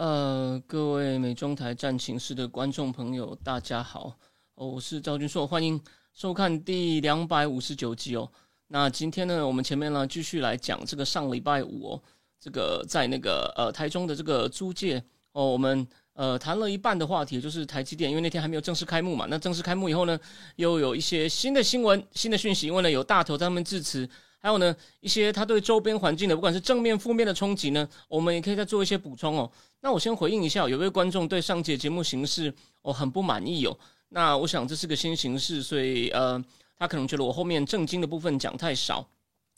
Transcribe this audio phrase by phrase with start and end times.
[0.00, 4.16] 呃，各位美中台战情室的观众朋友，大家好，
[4.54, 5.78] 哦，我是赵军硕，欢迎
[6.14, 8.26] 收看第两百五十九集哦。
[8.68, 12.02] 那今天呢，我们前面呢继续来讲这个上礼拜五哦，
[12.40, 19.26] 这个在那个呃台中的这个租界哦，我们呃谈了一半的话题，就是台积电，因为那天还没有正式开幕嘛。
[19.28, 20.18] 那正式开幕以后呢，
[20.56, 24.08] 又有一些新的新闻、新的讯息，因为呢有大头他们致辞。
[24.40, 29.50] 还有呢，一些他对周边环境的，不管是正面、负面的冲击呢，我们也可以再做一些补充哦。
[29.82, 33.78] 那我先回应一下，有位观众对上节节目形式哦很不满意哦。
[34.08, 36.42] 那我想这是个新形式，所以呃，
[36.78, 39.06] 他可能觉得我后面正经的部分讲太少。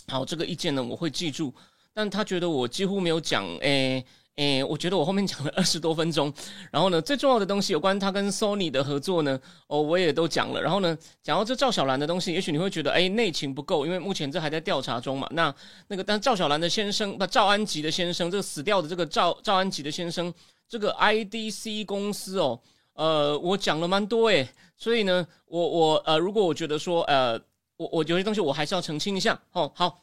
[0.09, 1.55] 好，这个意见呢我会记住，
[1.95, 4.05] 但他觉得我几乎没有讲诶。
[4.37, 6.33] 诶，我觉得我后面讲了二十多分钟，
[6.71, 10.63] 然后呢，最重要的东西有关他跟 Sony 的合作呢，哦，我也都讲了。
[10.63, 15.29] 然后呢，讲到这赵小兰的东西，也许你会觉得，哎，内情不够，因为目前这还在调查中嘛。
[15.33, 15.55] 那
[15.89, 20.33] 那个，但赵小兰的先生，不，赵安吉的先生，这个死掉的这个赵赵安吉的先生，
[20.67, 22.59] 这个 IDC 公司哦，
[22.95, 27.39] 呃，我讲了蛮多诶，所以呢，我我呃，如果我觉得说，呃，
[27.77, 29.71] 我我有些东西我还是要澄清一下哦。
[29.75, 30.01] 好，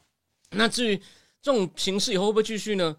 [0.50, 0.96] 那至于
[1.42, 2.96] 这种形式以后会不会继续呢？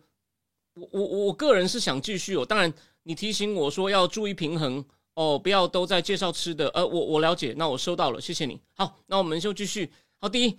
[0.74, 4.84] 我我我个人是想继续哦，当然你提醒我说要注意平衡
[5.16, 8.60] 哦，不要都在介绍吃的，呃，我我了解，那我收到了，谢谢你。
[8.76, 9.92] 好，那我们就继续。
[10.20, 10.58] 好，第一，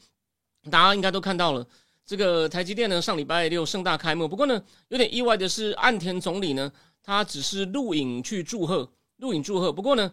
[0.70, 1.66] 大家应该都看到了，
[2.04, 6.70] 这个台积电呢上礼拜六盛大开幕，不过呢有点意外的是，岸田总理呢
[7.02, 9.72] 他只是录影去祝贺，录影祝贺。
[9.72, 10.12] 不过呢，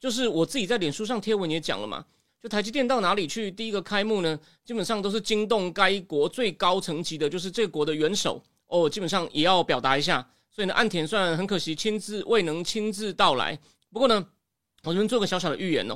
[0.00, 2.04] 就是我自己在脸书上贴文也讲了嘛，
[2.42, 8.42] 就台积电到哪里去第一个开幕呢，基本上都是惊动该国最高层级的，就是这国的元首。
[8.68, 13.58] 哦，基本上也要表达一下，所以呢，岸田虽然很可惜亲自未能亲自到来，
[13.92, 14.26] 不过呢，
[14.82, 15.94] 我这边做个小小的预言哦，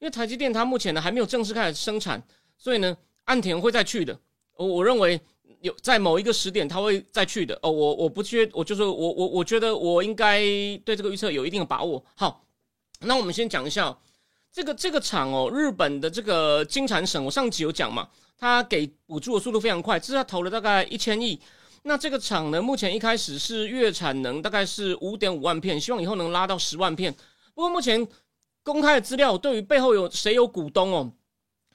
[0.00, 2.22] 因为台积电它目前呢还没有正式开始生产，
[2.56, 4.18] 所以呢，岸田会再去的。
[4.56, 5.20] 我我认为
[5.60, 7.56] 有在某一个时点他会再去的。
[7.62, 10.40] 哦，我我不觉，我就是我我我觉得我应该
[10.84, 12.04] 对这个预测有一定的把握。
[12.16, 12.44] 好，
[13.00, 13.96] 那我们先讲一下
[14.52, 21.40] 这个这个厂哦，日本的这个金产省，我上集有讲嘛，他给补助的速度非常快，这是他投了大概一千亿。
[21.88, 27.10] 那这个厂呢，目前一开始是月产能大概是五点五万片，希望以后能拉到十万片。
[27.54, 28.06] 不过目前
[28.62, 31.10] 公开的资料对于背后有谁有股东哦，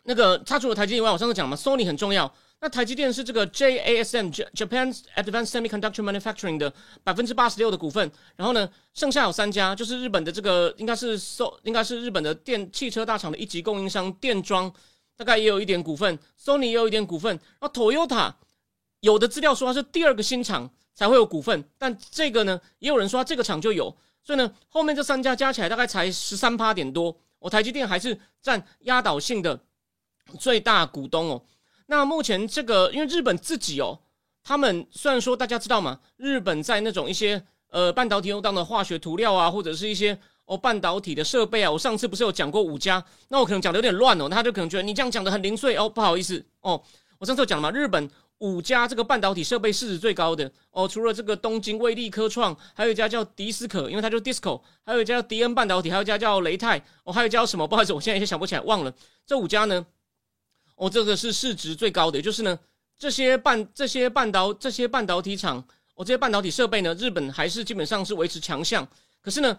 [0.03, 2.31] 那个他除了台积电以外，我上次讲嘛，Sony 很重要。
[2.61, 6.71] 那台积电是这个 JASM Japan Advanced Semiconductor Manufacturing 的
[7.03, 14.71] 百分之八十六的股份，然后呢，剩下有三家，就是日本的这个应该是 So 应该是日本的电汽车大厂的一级供应商电装，
[15.17, 18.31] 大概也有一点股份，Sony 也有一点股份，然后 Toyota。
[19.03, 23.93] 有的资料说它是第二个新厂才会有股份，但这个呢，也有人说这个厂就有，
[24.23, 27.13] 所以呢，后面这三家加起来大概才十三趴点多。
[27.39, 29.59] 我台积电还是占压倒性的
[30.39, 31.43] 最大股东哦。
[31.87, 33.99] 那目前这个，因为日本自己哦，
[34.41, 46.81] 他们虽然说大家知道嘛，日本在那种一些呃半导体用到的化学涂料啊，或者是一些哦半导体的设备啊，我上次不是有讲过五家，那我可能讲的有点乱哦，他就可能觉得你这样讲的很零碎哦，不好意思哦，
[47.17, 48.09] 我上次有讲了嘛，日本。
[48.43, 57.65] 五家这个半导体设备市值最高的哦，除了这个东京威力科创，还有一家叫迪斯可，因为它叫 Disco，还有一家叫迪恩半导体，还有一家叫雷泰，哦，还有一家叫什么？
[57.69, 58.93] 不好意思，我现在也想不起来，忘了。
[59.25, 59.85] 这五家呢，
[60.75, 62.59] 哦，这个是市值最高的，就是呢，
[62.99, 65.65] 这些半这些半导这些半导体厂，
[65.95, 68.85] 哦，这些半导体设备呢，日本还是基本上是维持强项。
[69.21, 69.57] 可是呢，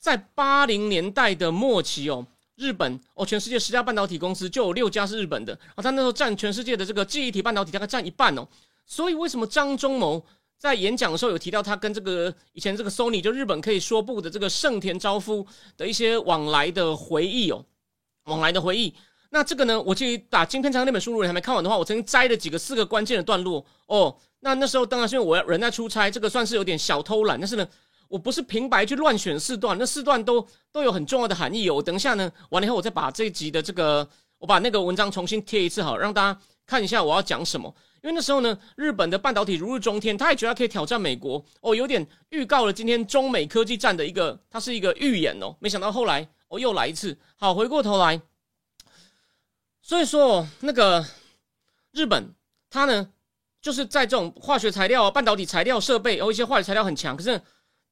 [0.00, 2.26] 在八零年代的末期哦。
[2.56, 8.48] 日本哦，全世界十家半导体公司就有六家是日本的啊，他那时候占全世界的这个记忆体半导体大概占一半哦。
[8.86, 10.24] 所以为什么张忠谋
[10.58, 17.64] 在演讲的时候有提到他跟这个以前这个 Sony 就日本可以说不的这个盛田昭夫的一些往来的回忆哦，
[18.24, 18.94] 往来的回忆。
[19.30, 24.16] 那这个呢，我去打金片长那本书，如果你还没看完的话，我曾经摘了几个四个关键的段落哦。
[24.40, 27.68] 那那时候当然是因为我要人在出差，这个算是有点小偷懒，但是呢。
[28.08, 31.74] 我不是平白去乱选四段，那四段都都有很重要的含义哦。
[31.74, 34.08] 我等一下呢，完了以后我再把这一集的这个，
[34.38, 37.74] 我把那个文章重新贴一次，好让大家看一下我要讲什么。
[38.02, 45.56] 因为那时候呢，日本的半导体如日中天，他也觉得可以挑战美国哦，有点预告了今天中美科技战的一个，它是一个预演哦。
[45.58, 48.20] 没想到后来哦又来一次，好回过头来，
[49.82, 51.04] 所以说那个
[51.90, 52.32] 日本
[52.70, 53.10] 它呢，
[53.60, 57.42] 就是在这种化学材料、半导体材料设备，哦一些化学材料很强，可是。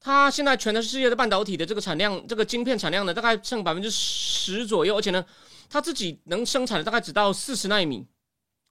[0.05, 5.25] 它现在全的世界的半导体的这个产量，这个晶片产量呢，大概剩百分之十左右，而且呢，
[5.71, 8.05] 它自己能生产的大概只到四十纳米，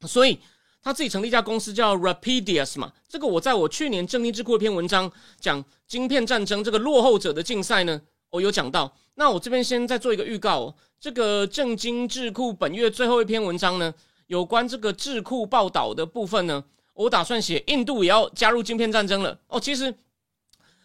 [0.05, 0.39] 所以
[0.83, 2.93] 他自己成立一家公司叫 Rapidius 嘛。
[3.09, 7.99] 这个我在我去年正经智库一篇文章讲晶片战争这个落后者的竞赛呢，
[8.29, 8.95] 我有讲到。
[9.15, 13.91] 那我这边先再做一个预告，哦，这个正经智库本月最后一篇文章呢，
[14.27, 16.63] 有关这个智库报道的部分呢，
[16.93, 19.59] 我打算写印度也要加入晶片战争了哦。
[19.59, 19.95] 其实。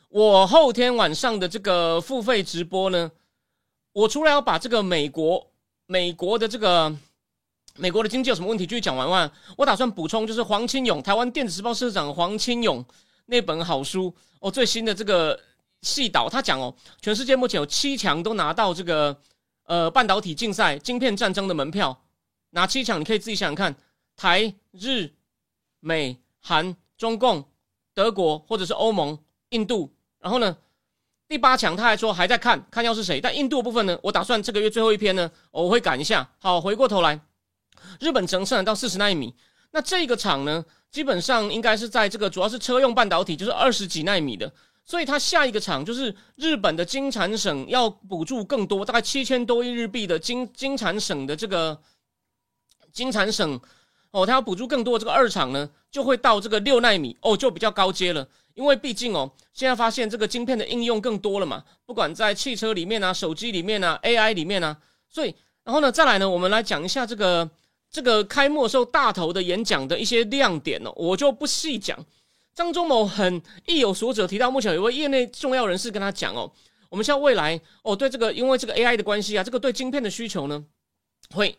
[0.09, 3.13] 我后天晚上的这个付费直播呢，
[3.93, 5.51] 我除了要把这个美国
[5.85, 6.97] 美国的这个
[7.77, 12.83] 美国的经济有什么问题继续讲完外，我打算补充就是黄清勇台湾电子时报社长黄清勇
[13.27, 15.39] 那本好书哦，最新的这个
[15.83, 19.15] 细导他讲哦，全世界目前有七强都拿到这个
[19.65, 22.03] 呃半导体竞赛晶片战争的门票，
[22.51, 23.77] 哪七强你可以自己想想看，
[24.17, 25.11] 台日
[25.81, 27.45] 美韩中共
[27.93, 29.19] 德国或者是欧盟
[29.51, 29.93] 印度。
[30.29, 30.55] 然后呢，
[31.27, 36.31] 第八强他还说还在看看要是谁，但印度部分呢，我打算这个月最后一篇呢，我会赶一下。
[36.39, 37.19] 好，回过头来，
[37.99, 39.35] 日本能生产到四十纳米，
[39.71, 44.53] 那这个厂呢，基本上应该是在这个主要是车用半导体，就是二十几纳米的，
[44.85, 51.81] 所以它下一个厂就是日本的金产省要补助更多，大概七千多亿日币的金金产省的这个
[52.93, 53.59] 金产省
[54.11, 58.29] 哦，它要补助更多，这个二厂呢就会到这个六纳米哦，就比较高阶了。
[58.59, 64.77] 因为毕竟哦，现在发现这个晶片的应用更多了嘛，不管在汽车里面啊、手机里面啊、AI 里面啊，
[65.09, 65.33] 所以
[65.63, 67.49] 然后呢，再来呢，我们来讲一下这个
[67.89, 71.97] 这个开幕时候大头的演讲的一些亮点哦，我就不细讲。
[72.53, 76.51] 张忠谋很意有所指提到，目前有位业内重要人士跟他讲哦，
[76.89, 80.65] 我们像未来哦，对这个因为这个 AI 的关系啊，这个对晶片的需求呢
[81.33, 81.57] 会。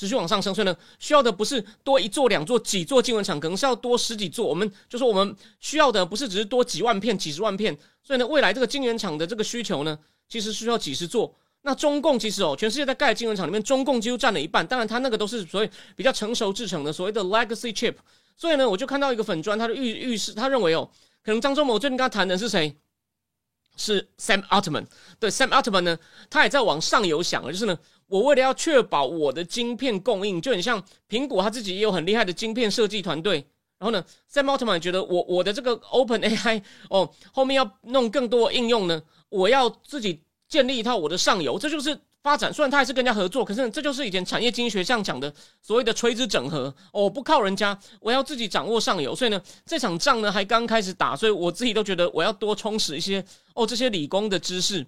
[0.00, 4.46] 持续往上升，所以呢，需要的不是多一座、两座、几座晶圆厂，可能是要多十几座。
[4.46, 7.76] 我们就说，我们需要的不是只是多几万片、几十万片。
[8.02, 11.34] 所以呢，未来这个晶圆厂的这个需求呢，其实需要几十座。
[11.60, 14.66] 那中共其实哦，全世界在盖晶圆厂里面，中共几乎占了一半。
[14.66, 17.96] 当然，它那个都是所谓比较成熟制成的，所谓的 legacy chip。
[18.34, 20.90] 所以呢，我就看到一个粉砖，他的预预示，他认为哦，
[21.22, 22.74] 可能张忠谋最近跟他谈的是谁？
[23.76, 24.86] 是 Sam Altman。
[25.18, 25.98] 对，Sam Altman 呢，
[26.30, 27.78] 他也在往上游想，就是呢。
[28.10, 33.46] 我为了要确保我的晶片供应，就很像苹果，他自己也有很厉害的晶片设计团队。
[33.78, 42.52] 然后呢，Sam Altman 觉得我我的这个 Open AI 哦，后面要弄更多应用呢，我要自己建立一套我的上游，这就是发展。
[42.52, 46.74] 虽然他还是跟人家合作，可是这就是以前产业经济学上讲的所谓的垂直整合。
[46.92, 49.14] 哦，不靠人家，我要自己掌握上游。
[49.14, 53.24] 所以呢，这场仗呢还刚开始打，所以我自己都觉得我要多充实一些
[53.54, 54.84] 哦这些理工的知识。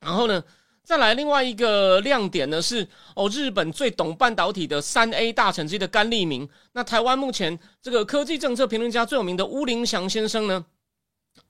[0.00, 0.42] 然后呢？
[0.86, 2.86] 再来另外一个亮点呢是
[3.16, 6.48] 哦，日本最懂半导体的三 A 大臣之一的甘利明。
[6.74, 10.64] 那台湾目前这个科技政策评论家最有名的乌林祥先生呢，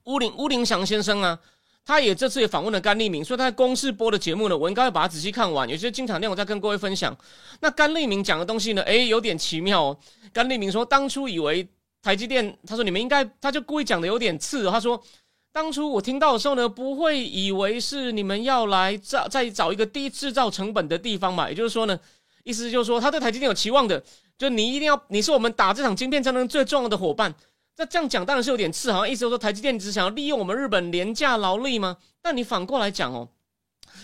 [0.05, 1.37] 乌林乌林祥先生啊，
[1.85, 7.15] 他也这次也访问了甘利明，所以他在公视播的节目呢，我应该会把它仔细看完，有些精彩内容再跟各位分享。
[7.59, 9.97] 那甘利明讲的东西呢，诶，有点奇妙哦。
[10.33, 11.69] 甘利明说，当初以为
[12.01, 14.99] 台积电，他说你们应该，他就故意讲的有点刺，他说。
[15.57, 21.49] 当初我听到的时候呢，不会以为是你们要来找再找一个低制造成本的地方嘛？
[21.49, 21.99] 也就是说呢，
[22.43, 24.03] 意思就是说他对台积电有期望的，
[24.37, 27.33] 就你一定要你是我们打这场晶片战争最重要的伙伴。
[27.75, 31.97] 那这样讲当然是有点刺，好像意思就是说台积电只想要利用我们日本廉价劳力吗？
[32.21, 33.27] 但你反过来讲哦，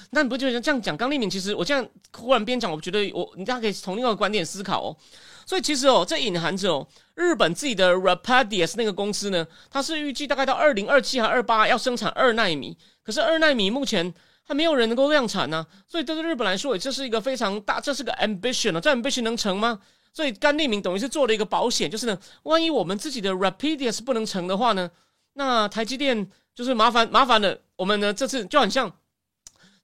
[0.10, 0.98] 那你不觉得这样讲？
[0.98, 4.98] 刚立敏其实我这样忽然边讲，我觉得我你大家可以从另外一个观点思考哦。
[5.46, 15.68] 所以其实哦，这隐含着哦，日本自己的 Rapidus 那个公司呢，它是预计大概到二零二七还二八要生产二纳米，可是二纳米目前还没有人能够量产呢。
[15.88, 19.80] 所以对于日本来说，这是一个非常大，这是个 ambition 啊，这 ambition 能成吗？
[20.12, 24.90] 所以甘利明等于是做了一个保险，就是呢，万一我们自己的 Rapidus 不能成的话呢，
[25.34, 27.60] 那台积电就是麻烦麻烦了。
[27.76, 28.92] 我们呢这次就很像，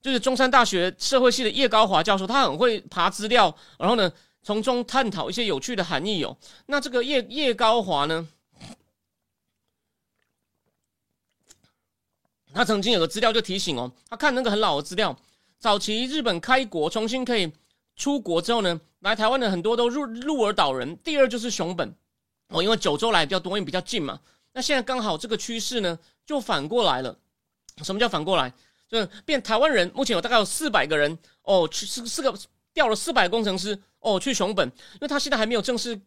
[0.02, 4.10] 就是中山大学社会系的叶高华教授，他很会爬资料，然后呢。
[4.42, 6.36] 从中探讨一些有趣的含义哦。
[6.66, 8.28] 那这个叶叶高华呢？
[12.52, 15.16] 他曾经有个资料就提醒哦，他看那个很老的资料，
[15.58, 17.52] 早期日本开国重新可以
[17.94, 20.96] 出国之后呢，来台湾的很多都入鹿儿岛人。
[20.98, 21.94] 第二就是熊本
[22.48, 24.18] 哦，因为九州来比较多，因为比较近嘛。
[24.52, 27.16] 那现在刚好这个趋势呢，就反过来了。
[27.84, 28.52] 什么叫反过来？
[28.88, 32.36] 就是变台湾人，目前有大概有四百个人哦，去四四个。
[32.72, 36.00] 调了四百工程师哦去熊本，因为他现在还没有正式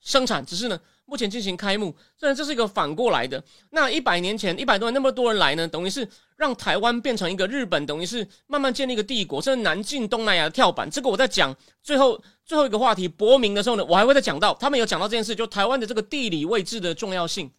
[0.00, 1.94] 生产，只是呢目前进行开幕。
[2.16, 10.90] 虽然这是一个反过来的，那一百年前一百多年那么多人来呢，等于是让台湾变成一个日本，等于是慢慢建立一个帝国，甚至南进东南亚的跳板。
[10.90, 17.50] 这个我在讲最后最后一个话题博明的时候呢，我还会再讲到，他们有讲到这件事，就台湾的这个地理位置的重要性。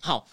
[0.00, 0.26] 好，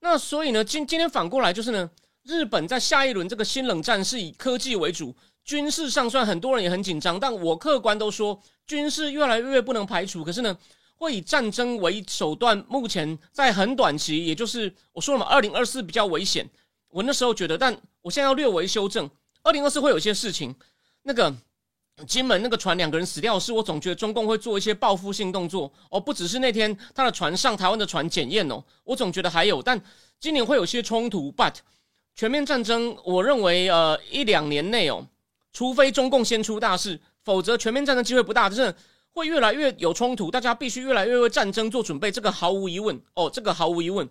[0.00, 1.90] 那所以呢，今今天反过来就是呢，
[2.24, 5.14] 日本在下一轮这个新冷战是以科技为主，
[5.48, 10.54] 军事上算很多人也很紧张，但我客观都说军事越来越不能排除，可是呢，
[10.98, 12.62] 会以战争为手段。
[12.68, 16.46] 目前在很短期，也就是我说了嘛，二零二四比较危险。
[16.90, 19.08] 我那时候觉得，但我现在要略微修正，
[19.42, 20.54] 二零二四会有些事情，
[21.04, 21.34] 那个。
[22.06, 29.82] 金门那个船两个人死掉，是我总觉得中共会做一些报复性动作哦，不只是那天他的船上台湾的船检验哦，我总觉得还有，但
[30.20, 31.54] 今年会有些冲突，but
[32.14, 35.04] 全面战争，我认为呃一两年内哦，
[35.58, 38.72] 除非中共先出大事，否则全面战争机会不大，就是
[39.10, 44.08] 会越来越有冲突，大家必须越来越为战争做准备，这个毫无疑问哦，这个毫无疑问。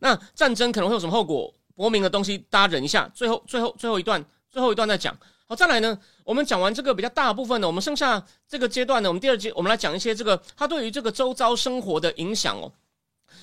[0.00, 1.54] 那战争可能会有什么后果？
[1.76, 5.16] 薄明的东西大家忍一下，最后最后最后一段最后一段再讲。
[5.46, 12.72] 好，再来呢，我们讲完这个比较大部分的，我们剩下这个阶段呢，我们第二阶我们来讲一些这个它对于这个周遭生活的影响哦。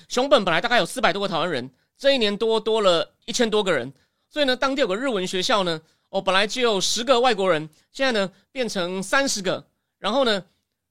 [0.08, 3.94] 熊本本来大概有四百多个台湾人，这一年多多了一千多个人，
[4.28, 9.66] 所以呢，当地有个日文学校呢，哦，本来只有十个外国人，现在呢变成三十个，
[9.98, 10.44] 然后呢，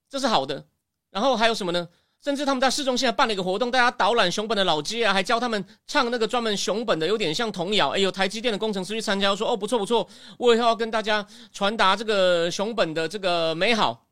[0.10, 0.66] 这是好的，
[1.12, 1.88] 然后还有什么呢？
[2.20, 7.90] 甚至他们在市中心还办了一个活动，大家导览熊本的老街啊，还教他们唱那个专门熊本的，有点像童谣。
[7.90, 10.08] 哎，有台积电的工程师去参加，说哦不错不错，
[10.38, 14.08] 我以后要跟大家传达这个熊本的这个美好。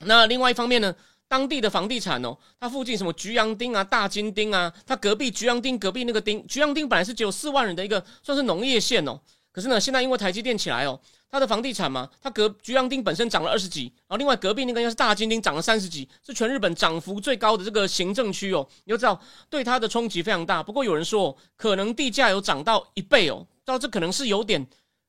[0.00, 0.94] 那另外一方面呢，
[1.26, 9.18] 当地的房地产哦，它附近什么菊阳町啊、大金町啊，它隔壁菊阳町隔壁那个町，菊阳町本来是只有四万人的一个算是农业县哦，
[9.56, 11.00] 可是呢，现在因为台积电起来哦。
[11.30, 18.68] 它的房地产嘛，它隔菊阳町本身涨了二十几，然后另外隔壁那个应该是大金町涨了三十几，是全日本涨幅最高的这个行政区哦。
[18.84, 20.62] 你就知道对它的冲击非常大。
[20.62, 24.64] 不过有人说，可能地价有涨到一倍哦，到这可能是有点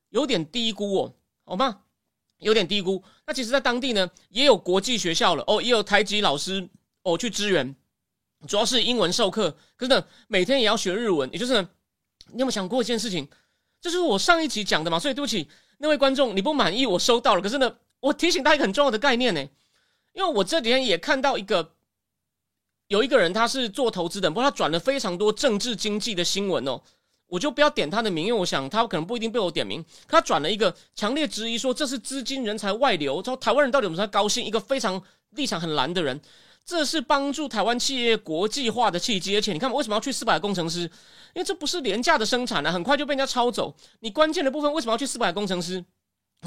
[0.08, 1.14] 有点低估哦，
[1.44, 1.80] 好吗？
[2.38, 3.04] 有点低估。
[3.26, 6.66] 那其实，在当地呢，也有国际学校了哦，也有台籍老师
[7.02, 7.76] 哦去支援，
[8.46, 11.30] 主要是英文授课，可是呢，每天也要学日文。
[11.32, 11.68] 也就是呢
[12.32, 13.28] 你有没有想过一件事情？
[13.90, 15.48] 这是我上一集讲的嘛，所以对不起。
[15.78, 17.40] 那位观众，你不满意，我收到了。
[17.40, 19.40] 可是呢，我提醒他一个很重要的概念呢，
[20.12, 21.72] 因为我这几天也看到一个，
[22.88, 26.82] 有一个人他是做投资的，不过他转了非常多政治经济的新闻哦，
[27.28, 29.82] 我就不要点他的名，因为我想他可能不一定被我点名。
[30.06, 34.44] 他转了一个强烈质疑，说这是资金人才外流，说台湾人到底有什么高兴？
[34.44, 36.20] 一个非常立场很蓝的人。
[36.68, 40.80] 这是帮助台湾企业国际化的契机，而且你看，为什么要去四百工程师？
[41.32, 43.74] 因为这不是廉价的生产啊，很快就被人家抄走。
[44.00, 45.82] 你关键的部分为什么要去四百工程师？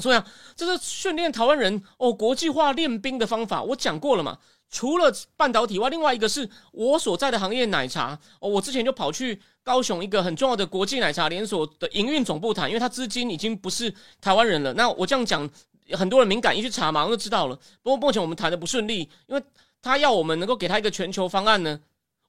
[0.00, 0.24] 所以啊，
[0.54, 3.60] 这是训练台湾人哦国际化练兵的方法。
[3.64, 4.38] 我讲过了嘛，
[4.70, 8.48] 除了半导体外，另外一个是我所在的行业奶茶哦。
[8.48, 14.72] 我之前就跑去高雄一个很重要的国际奶茶连锁的营运总部谈，因为他资金已经不是台湾人了。
[14.74, 15.50] 那我这样讲，
[15.94, 17.56] 很多人敏感，一去查马上就知道了。
[17.82, 19.42] 不过目前我们谈的不顺利，因为。
[19.82, 21.80] 他要我们能够给他一个全球方案呢，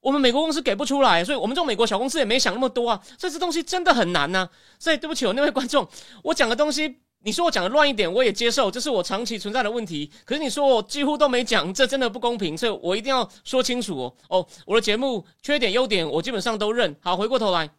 [0.02, 3.00] 我们美国公司给不出来，所以我们这种美国小公司也没想那么多啊。
[3.18, 4.50] 所以这东西真的很难呐。
[4.80, 5.88] 所以对不起，我那位观众，
[6.24, 10.12] 我讲的东西，你说我讲的乱一点，我也接受，这是我长期存在的问题。
[10.26, 14.14] 可是你说我几乎都没讲，这真的不公平，所以我一定要说清楚哦。
[14.30, 16.96] 哦，我的节目缺点优点我基本上都认。
[17.00, 17.70] 好，回过头来。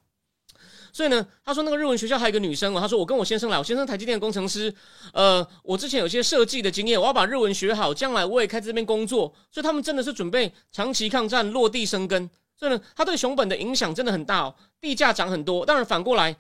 [0.95, 4.73] 所以呢，他说那个日文学校还有一个女生哦，他说我跟我先生来，我先生台积电工程师，
[5.13, 12.31] 呃，我之前有些设计的经验，我要把日文学好，将来我也开这边工作，所以他们真的是准备长期抗战，落地生根。
[12.57, 15.67] 所以呢，他对熊本的影响真的很大哦，地价涨很多。
[15.67, 16.37] 当然反过来，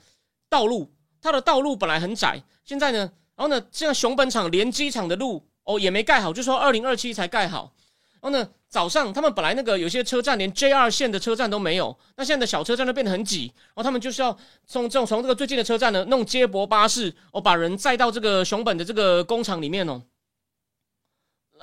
[0.49, 0.89] 道路
[1.21, 2.99] 它的道路本来很窄，现在呢，
[3.35, 7.73] 然后呢，现在熊本厂连机场的路哦也没盖好，就说二零二七才盖好，
[8.23, 8.49] 然后呢。
[8.75, 20.03] 早上，他们本来那个有些车站连 JR 线的车站都没有，那现在的小车站都变得很挤，然后他们就是要从这种从这个最近的车站呢弄接驳巴士，哦，把人载到这个熊本的这个工厂里面哦，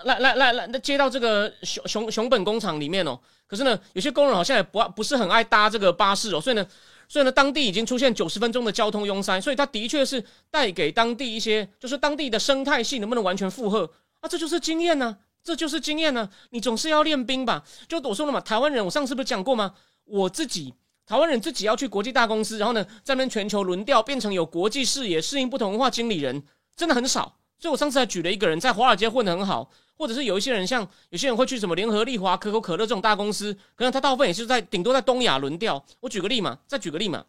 [0.06, 3.20] 来来来来，那接到这个熊熊熊本工厂里面哦。
[3.46, 6.66] 可是呢，有些工人好像也不不是很爱搭这个巴士哦，所以呢，
[7.10, 13.92] 所以呢，当地已经出现九十分钟的交通拥塞，所以它的确是带给当地一些，就是当地的生态系能不能完全负荷
[14.22, 14.30] 啊？
[14.30, 15.18] 这就是经验呢。
[15.44, 17.64] 这就是经验呢，你总是要练兵吧？
[17.88, 19.74] 就我说了嘛，台湾人，我上次不是讲过吗？
[20.06, 20.74] 我自己
[21.06, 26.44] 台湾人自己要去国际大公司，然后呢，在那边全球轮调，变成有国际视野、适应不同文化经理人，
[26.76, 27.38] 真的很少。
[27.60, 35.84] 所以我上次还举了一个人，在华尔街混得很好，或者是有一些人，像有些人会去什么联合利华、可口可乐这种大公司，可能他大部分也是在顶多在东亚轮调。
[36.00, 37.24] 我举个例嘛，再举个例嘛。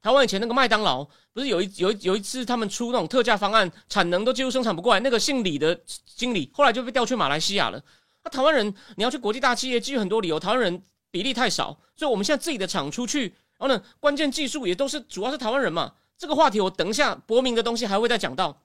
[0.00, 5.00] 台湾以前那个麦当劳，不是有一有一有一次他们出那种特价方案，产能都几乎生产不过来。
[5.00, 7.82] 那个姓李的经理后来就被调去马来西亚了。
[8.22, 15.92] 那台湾人你要去国际大企业，基于很多理由，台湾人比例太少，所以我们现在自己的厂出去，然后呢，关键技术也都是主要是台湾人嘛。
[16.16, 18.60] 这个话题我等一下博明的东西还会再讲到。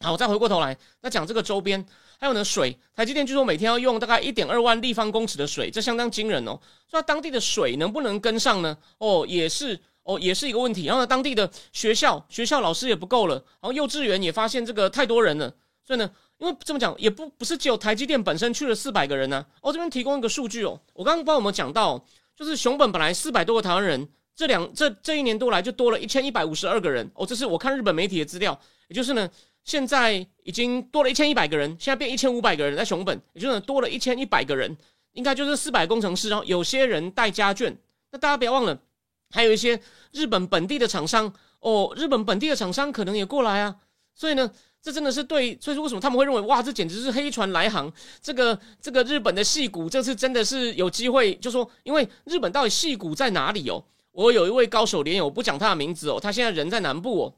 [0.00, 1.84] 好，我再回过头来，那讲这个周边。
[2.18, 6.58] 还有呢，水，台积电据说每天要用大概一点二万立方公尺的水，这相当惊人哦。
[6.90, 8.76] 说当地的水能不能跟上呢？
[8.98, 10.86] 哦，也是哦，也是一个问题。
[10.86, 15.52] 然后呢，当地的学校学校老师也不够了，然后幼稚园也发现这个太多人了，
[15.84, 19.44] 所以呢，因为这么讲也不不是只有台积电本身去了四百个人呢。
[19.60, 22.02] 哦，这边提供一个数据哦，我刚刚帮我们讲到，
[22.34, 28.58] 就是熊本本来四百多个台湾人，这两这这一年多来就多了一千一百五十二个人哦，这是我看日本媒体的资料，
[28.88, 29.28] 也就是呢。
[29.66, 34.76] 现在已经多了一千一百个人，现在变一千五百个人在熊本，也就是多了一千一百个人，
[35.14, 37.74] 应该就是四百工程师，然后有些人带家眷。
[38.12, 38.78] 那大家不要忘了，
[39.30, 39.80] 还有一些
[40.12, 43.76] 日本本地的厂商哦，日本本地的厂商可能也过来啊。
[44.14, 47.92] 所以呢，这真的是对，所以说为什么他们会认为哇，这简直是黑船来航？
[48.20, 53.84] 这个这个日本的戏骨这次真的是有机会，就说因为日本到底戏骨在哪里哦？
[54.12, 57.34] 我有一位高手连友，我不讲他的名字哦，他现在人在南部哦，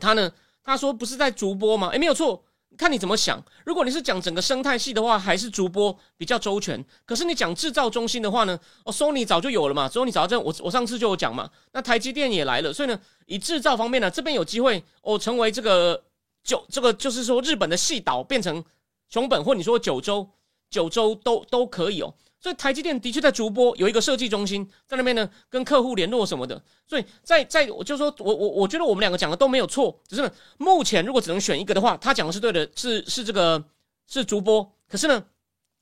[0.00, 0.32] 他呢。
[0.68, 1.90] 他说：“不是在逐播吗？
[1.90, 2.42] 诶，没有错，
[2.76, 3.42] 看你怎么想。
[3.64, 6.84] 如果你是讲整个生态系的话，还是主播比较周全。
[7.04, 8.58] 可是你讲制造中心的话呢？
[8.84, 11.50] 哦，Sony 早就有了嘛，Sony 早就我我上次就有讲嘛。
[11.72, 16.04] 那台积电也来了，所以呢，以制造方面呢，这边有机会哦，成为这个
[16.44, 18.62] 九这个就是说日本的细岛变成
[19.08, 20.28] 熊本，或你说九州，
[20.70, 22.14] 九州都都可以哦。”
[22.46, 26.62] 所以台积电的确在逐波有一个设计中心在那边呢，跟客户联络什么的。
[26.86, 33.60] 所以在在我就说我我我觉得我们两个讲的都没有错，只是呢目前如果只能选一个的话，他讲的是对的，是是这个
[34.06, 34.72] 是逐波。
[34.88, 35.24] 可是呢，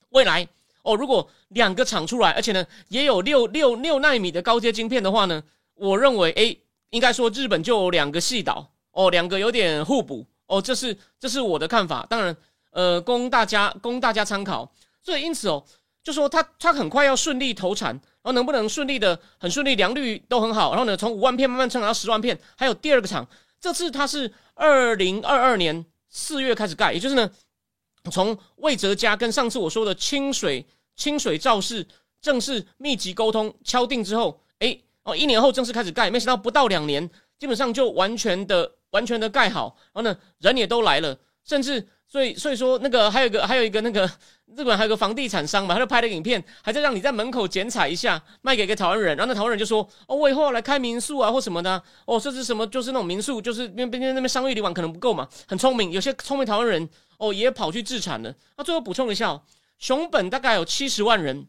[0.09, 0.47] 未来
[0.81, 5.43] 哦，如果两个厂出来，而且呢也有六六六纳米的高阶晶片的话呢，
[5.75, 12.07] 我认为诶，应该说日本就有两个系岛哦，两个有点互补哦，这是这是我的看法。
[12.09, 12.35] 当然
[12.71, 14.73] 呃，供大家供大家参考。
[15.03, 15.63] 所以因此哦。
[16.05, 23.27] 就说他他很快要顺利投产，然后能不能顺利的很顺利，良率都很好，然后呢从五万片慢慢成长到十万片，还有第二个厂，
[23.59, 27.27] 这次他是二零二二年四月开始盖，也就是呢
[28.11, 30.63] 从魏哲家跟上次我说的清水
[30.95, 31.83] 清水造势
[32.21, 37.09] 正式密集沟通敲定之后，哎哦一年后正式开始盖，没想到不到两年，
[37.39, 41.87] 基本上就完全的完全的盖好，然后呢人也都来了，甚至。
[42.07, 44.09] 所以，所以说那个还有一个，还有一个那个
[44.55, 49.17] 日本还有个房地产商嘛，他就拍了影片，还在让你在门口剪彩一下，卖给一个台湾人。
[49.17, 51.81] 然后那台湾人就说：“哦，我以后要来开民宿啊，或什么的。
[52.05, 52.65] 哦，这是什么？
[52.67, 55.27] 就是那种民宿，就是因为那边商业旅馆可能不够嘛。
[55.47, 58.33] 很聪明，有些聪明台湾人哦也跑去自产了。
[58.55, 59.41] 那最后补充一下，
[59.79, 61.47] 熊本大概有七十万人，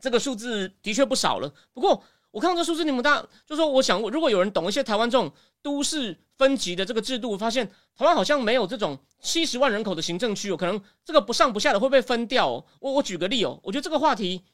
[0.00, 1.52] 这个数字的确不少了。
[1.72, 5.32] 不过我看到这数字那么大，就说我想，如果有人懂一些台湾这种
[5.66, 6.16] 都市。
[6.38, 12.46] 分级的这个制度，发现台湾好像没有这种七十万人口的行政区哦，可能这个不上不下的会被分掉。
[12.46, 12.64] 哦。
[12.78, 14.44] 我我举个例哦，我觉得这个话题，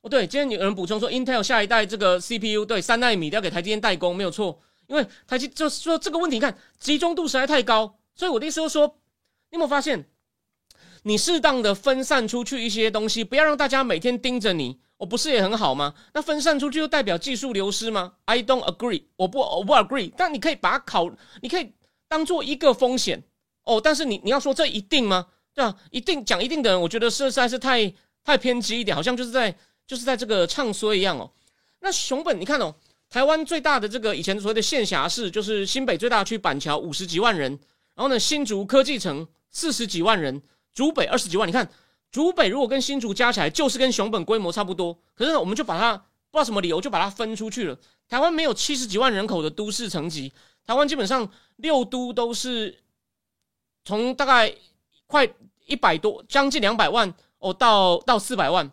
[0.00, 8.96] 哦对，今天有人补充说，Intel 下一代这个 CPU 对三纳米要给台积电代工，没有错，因为台积就是说这个问题，看集中度实在太高，所以我的意思就是说，
[9.50, 10.08] 你有没有发现，
[11.02, 14.80] 你适当的分散出去一些东西，不要让大家每天盯着你。
[15.00, 15.94] 我不是也很好吗？
[16.12, 20.12] 那分散出去就代表技术流失吗？I don't agree，我不我不 agree。
[20.14, 21.10] 但你可以把它考，
[21.40, 21.72] 你可以
[22.06, 23.24] 当做一个风险
[23.64, 23.80] 哦。
[23.82, 25.28] 但是你你要说这一定吗？
[25.54, 27.90] 对啊，一定讲一定的人，我觉得是实在是太
[28.22, 31.32] 太偏激一点，好像就是在就是在这个唱衰一样哦。
[31.80, 32.74] 那熊本，你看哦，
[33.08, 37.50] 台湾最大的这个以前所谓的县辖市，就是新北最大区板桥五十几万人，
[37.94, 40.42] 然后呢新竹科技城四十几万人，
[40.74, 41.66] 竹北二十几万，你看。
[42.10, 44.96] 竹北如果跟新竹加起来，就是跟熊本规模差不多。
[45.14, 47.76] 可是呢，我们就把它不知道什么理由就把它分出去了。
[48.08, 50.32] 台湾没有七十几万人口的都市层级，
[50.66, 52.82] 台湾基本上六都都是
[53.84, 54.52] 从大概
[55.06, 55.28] 快
[55.66, 58.68] 一百多，将近两百万哦，到到四百万。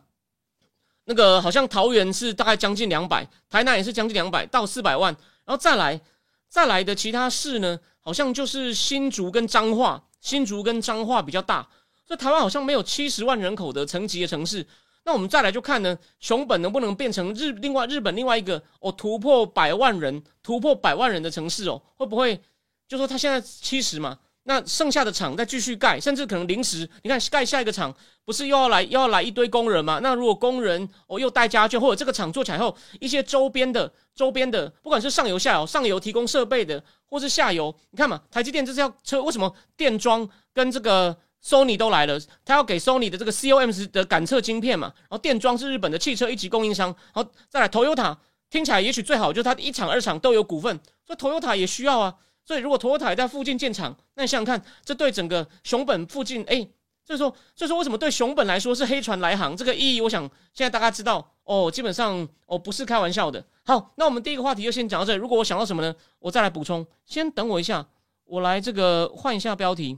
[1.05, 6.01] 那个好像桃园是大概将近两百，台南也是将近两百到四百万，然后再来
[6.49, 11.67] 再来的其他市呢，好像就是新竹跟彰化，新竹跟彰化比较大。
[12.07, 14.65] 这台湾好像没有七十万人口的层级的城市，
[15.03, 21.81] 那我们再来就看呢，熊本能不能变成日另外日本另外一个哦突破百万人突破百万人的城市哦？
[21.95, 22.41] 会不会
[22.87, 24.17] 就说他现在七十嘛？
[24.43, 27.93] 那剩下的厂再继续盖，甚至可能临时你看盖下一个厂，
[28.23, 29.99] 不是又要来又要来一堆工人嘛？
[30.01, 41.17] 那如果工人哦又带家具，或者这个厂做起来后，一些周边的周边的，不管是上游下游，上游提供设备的，或是下游，你看嘛，台积电这是要车为什么电装跟这个
[41.47, 48.17] ？Sony 都来了，他要给 Sony 的这个 COMS 的感测晶片嘛，然后电装是日本的汽车一级供应商，然后再来 Toyota，
[48.49, 56.67] 听起来也许最好就是他一厂二厂都有股份，所以 Toyota 也需要啊，所以如果 Toyota 在附近建厂，那你想想看，这对整个熊本附近，哎，
[57.05, 63.41] 所以说，所以说为什么对熊本来说是黑船来航这个意义，我想现在大家知道哦，基本上哦不是开玩笑的。
[63.63, 67.87] 好，那我们第一个话题就先讲到这里，如果我想到什么呢，我再来补充，先等我一下，
[68.25, 69.97] 我来这个换一下标题。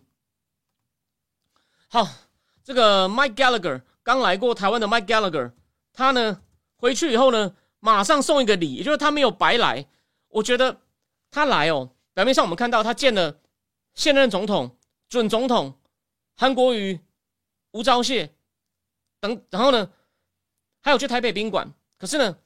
[1.91, 2.07] 好，
[2.63, 5.53] 这个 Mike Gallagher 刚来过台湾的 Mike Gallagher，
[5.91, 6.39] 他呢
[6.75, 9.87] 回去以后呢，马上送一个礼，也就是他没有白来。
[10.27, 10.81] 我觉得
[11.31, 13.39] 他来哦，表面上我们看到他见了
[13.95, 15.79] 现任总统、准总统
[16.37, 16.99] 韩国瑜、
[17.71, 18.29] 吴钊燮
[19.19, 19.89] 等，然后呢，
[20.81, 21.73] 还有去台北宾馆。
[21.97, 22.37] 可是呢，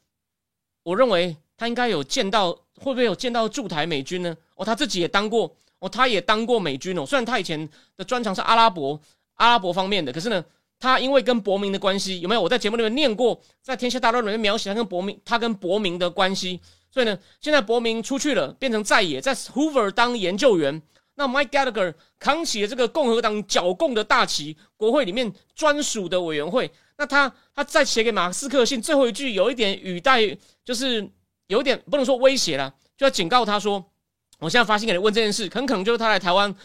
[0.84, 4.38] 我认为他应该有见到，会不会有见到驻台美军呢？
[4.56, 7.06] 哦，他自己也当过，哦，他也当过美军哦。
[7.06, 8.98] 虽然他以前的专长是阿拉伯、
[9.36, 10.44] 阿拉伯方面的，可是呢，
[10.80, 12.42] 他因为跟伯明的关系，有没有？
[12.42, 16.60] 我在节目里面念过，在《天下大乱》里面描写他跟伯明，他跟伯明的关系。
[16.92, 20.82] 所以呢，现在伯明出去了，变成在野，在 Hoover 当研究员。
[21.16, 26.72] 那 Mike Gallagher 扛起了这个共和党剿共的大旗，国会里面专属的委员会。
[26.98, 30.22] 那他他在写给马斯克信最后一句，有一点语带，
[30.66, 31.08] 就是
[31.48, 33.84] 有点不能说威胁了，就要警告他说
[34.40, 36.56] ：“我现在发信给你问这件事，很可能就是他来台湾，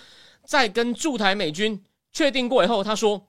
[0.46, 3.28] 在跟驻台美军确定过以后，他说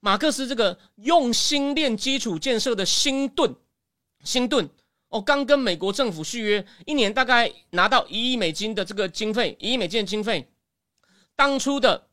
[0.00, 3.54] 马克思这个用心练基础建设的新盾，
[4.24, 4.68] 新盾
[5.08, 10.48] 哦，刚跟美国政府续约，一年大概拿到一亿美金的这个经费，一亿美金的经费，
[11.36, 12.08] 当初的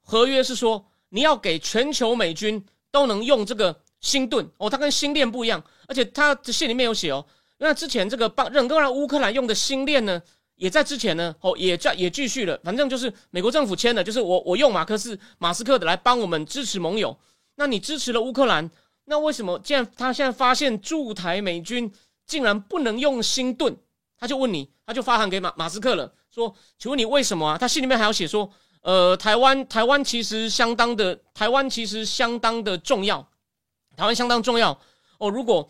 [0.00, 7.26] 合约是说你要给全球美军。”都能用这个星盾哦，它跟星链不一样，而且它的信里面有写哦，
[7.58, 10.22] 那之前这个帮任更让乌克兰用的星链呢，
[10.56, 17.16] 也在之前呢哦，也在也继续了，反正就是美国政府签的，就是我我用马克思马斯克的来帮我们支持盟友，
[17.56, 18.70] 那你支持了乌克兰，
[19.04, 21.92] 那为什么既然他现在发现驻台美军
[22.26, 23.76] 竟然不能用星盾，
[24.18, 27.58] 他就问你，他就发函给马马斯克了，说，请问你为什么啊？
[27.58, 28.50] 他信里面还要写说。
[28.86, 33.26] 呃，台湾台湾其实相当的，台湾其实相当的重要，
[33.96, 34.78] 台湾相当重要
[35.16, 35.30] 哦。
[35.30, 35.66] 如果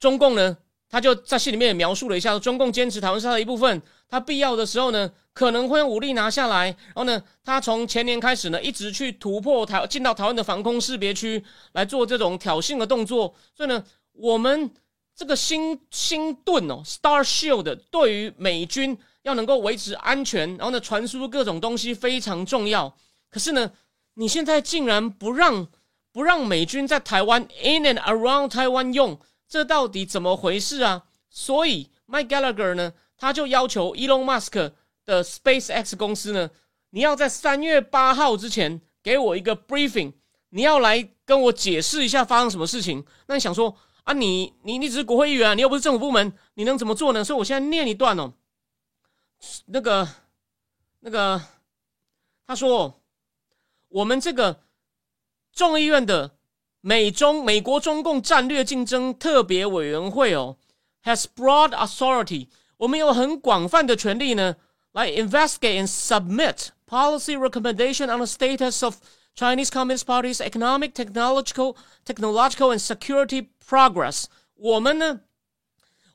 [0.00, 0.56] 中共呢，
[0.88, 6.66] 他就在信里面也描述了一下，中共坚持台湾是他的一部分，他必要的时候呢，可能会用武力拿下来。
[6.66, 11.42] 然后呢，他从前年开始呢，一直去突破台进到台湾的防空识别区
[11.72, 13.34] 来做这种挑衅的动作。
[13.54, 14.70] 所以呢，我们
[15.14, 18.98] 这个星星盾哦，Star Shield 对于美军。
[19.22, 22.96] 要能够维持安全，然后呢，传输各种东西非常重要。
[23.28, 23.70] 可是呢，
[24.14, 25.68] 你现在竟然不让
[26.10, 31.04] 不让美军在台湾 in and around 台湾用，这到底怎么回事啊？
[31.28, 34.72] 所以 Mike Gallagher 呢，他就要求 Elon Musk
[35.04, 36.50] 的 SpaceX 公司呢，
[36.90, 40.14] 你要在三月八号之前给我一个 briefing，
[40.48, 43.04] 你要来跟我解释一下发生什么事情。
[43.26, 47.22] 那你想说啊，你你你只是国会议员，你又不是政府部门，你能怎么做呢？
[47.22, 48.32] 所以我现在念一段哦。
[49.66, 50.08] 那个，
[51.00, 51.40] 那个，
[52.46, 53.02] 他说，
[53.88, 54.62] 我们这个
[55.52, 56.36] 众议院的
[56.80, 60.56] 美中美国中共战略竞争特别委员会哦
[61.04, 62.48] ，has broad authority，
[62.79, 64.55] 我们有很广泛的权利呢，
[64.91, 68.97] 来 investigate and submit policy recommendation on the status of
[69.35, 74.25] Chinese Communist Party's economic, technological, technological and security progress。
[74.55, 75.21] 我们呢，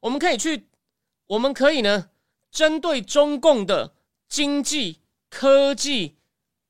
[0.01, 0.69] 我们可以去，
[1.27, 2.11] 我们可以呢。
[2.51, 3.95] 针对中共的
[4.29, 6.17] 经济、科技、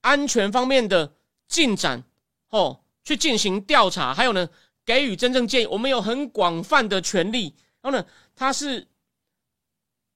[0.03, 1.14] 安全方面的
[1.48, 2.05] 进展，
[2.50, 4.50] 哦，去进行调查，还有呢，
[4.85, 5.66] 给予真正建议。
[5.66, 7.55] 我们有很广泛的权利。
[7.81, 8.05] 然后呢，
[8.37, 8.87] 它是，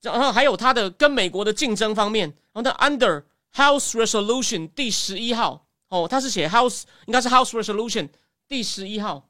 [0.02, 2.30] 然后还有它的跟美国的竞争方面。
[2.54, 8.10] 然后它 Under House Resolution 第十一号，哦，它是写 House，应该是 House Resolution
[8.48, 9.30] 第十一号。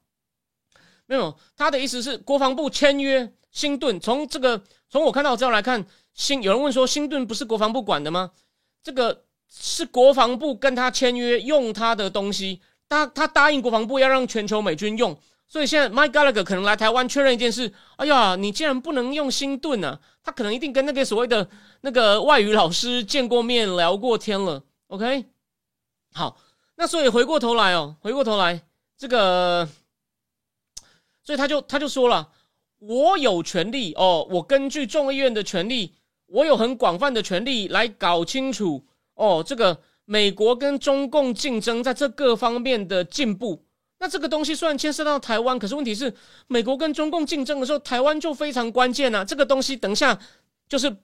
[1.05, 3.99] 没有，他的意思是国防部签约新盾。
[3.99, 5.85] 从这个，从我看到资料来看。
[6.13, 8.31] 新有人问说，新盾不是国防部管的吗？
[8.83, 15.17] 这个是国防部跟他签约用他的东西，他他答应国防部要让全球美军用，
[15.49, 17.73] 所以现在 Mike Gallagher 可能来台湾确认一件事。
[17.97, 19.99] 哎呀，你竟然不能用新盾呢？
[20.23, 21.49] 他可能一定跟那个所谓的
[21.81, 24.63] 那个外语老师见过面聊过天了。
[24.87, 25.25] OK，
[26.13, 26.37] 好，
[26.75, 28.61] 那所以回过头来哦，回过头来
[28.95, 29.67] 这个，
[31.23, 32.29] 所以他就他就说了，
[32.77, 35.95] 我有权利哦，我根据众议院的权利。
[36.31, 38.85] 我有很广泛的权利来搞清楚
[39.15, 43.65] 哦，这个美国跟中共竞争在这各方面的进步。
[43.99, 46.13] 那这个东西虽然牵涉到台湾，可是问题是
[46.47, 49.25] 美国跟中共竞争的时候，台湾就非常关键啊。
[49.25, 50.17] 这个东西等一下
[50.67, 50.95] 就是，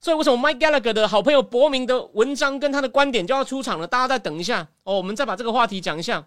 [0.00, 3.86] 所以为什么 Mike Gallagher 的好朋友伯明的文章跟他的观点就要出场了？
[3.86, 6.26] 大家再等一下哦，我们再把这个话题讲一下。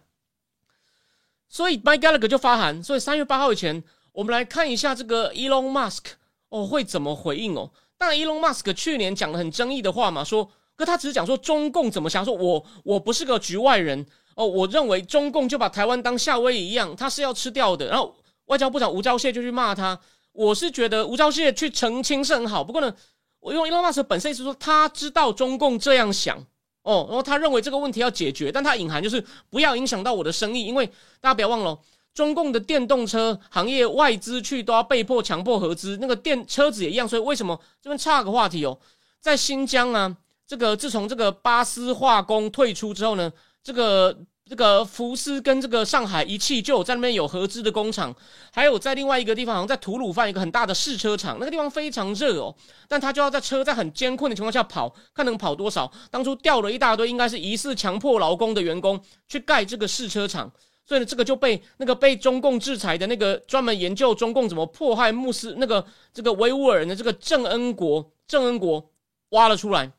[1.48, 6.04] 所以 Mike Gallagher 就发函，所以三月八号以前，我们来看一下这个 Elon Musk
[6.50, 7.72] 哦会怎么回应哦。
[7.98, 14.06] 当然，Elon Musk 去年讲了很争议的话嘛，说，可他只是讲说中共怎么想，说我我不是个局外人
[14.38, 17.88] 哦，我认为中共就把台湾当夏威夷一样，他是要吃掉的。
[17.88, 20.00] 然后外交部长吴钊燮就去骂他，
[20.32, 22.94] 我是觉得吴钊燮去澄清是很好，不过呢，
[23.40, 26.38] 我用 Elon Musk 本身意思说他知道中共这样想。
[26.84, 30.86] 哦，然后他认为这个问题要解决，但他隐含就是不要影响到我的生意，因为
[31.20, 31.78] 大家不要忘了，
[32.14, 37.60] 中共的电动车行业外资去都要被迫强迫合资，那个电车子也一样，所以为什么？
[37.82, 38.80] 这边差个话题哦，
[39.20, 40.16] 在新疆啊，
[40.48, 43.30] 这个自从这个巴斯化工退出之后呢，
[43.68, 44.18] 这个。
[44.50, 48.16] 这个福斯跟这个上海一汽就有在那边有合资的工厂，
[48.54, 52.56] 还有在另外一个地方，好像在吐鲁番一个很大的试车场，那个地方非常热哦，
[52.88, 55.92] 但他就要在车在很艰困的情况下跑，看能跑多少。
[56.10, 60.50] 当初调了一大堆，应该是疑似强迫劳工的员工去盖这个试车场，
[60.86, 68.90] 所以呢，这个就被那个被中共制裁的那个专门研究中共怎么迫害穆斯那个这个维吾尔人的这个郑恩国郑恩国
[69.32, 69.92] 挖了出来，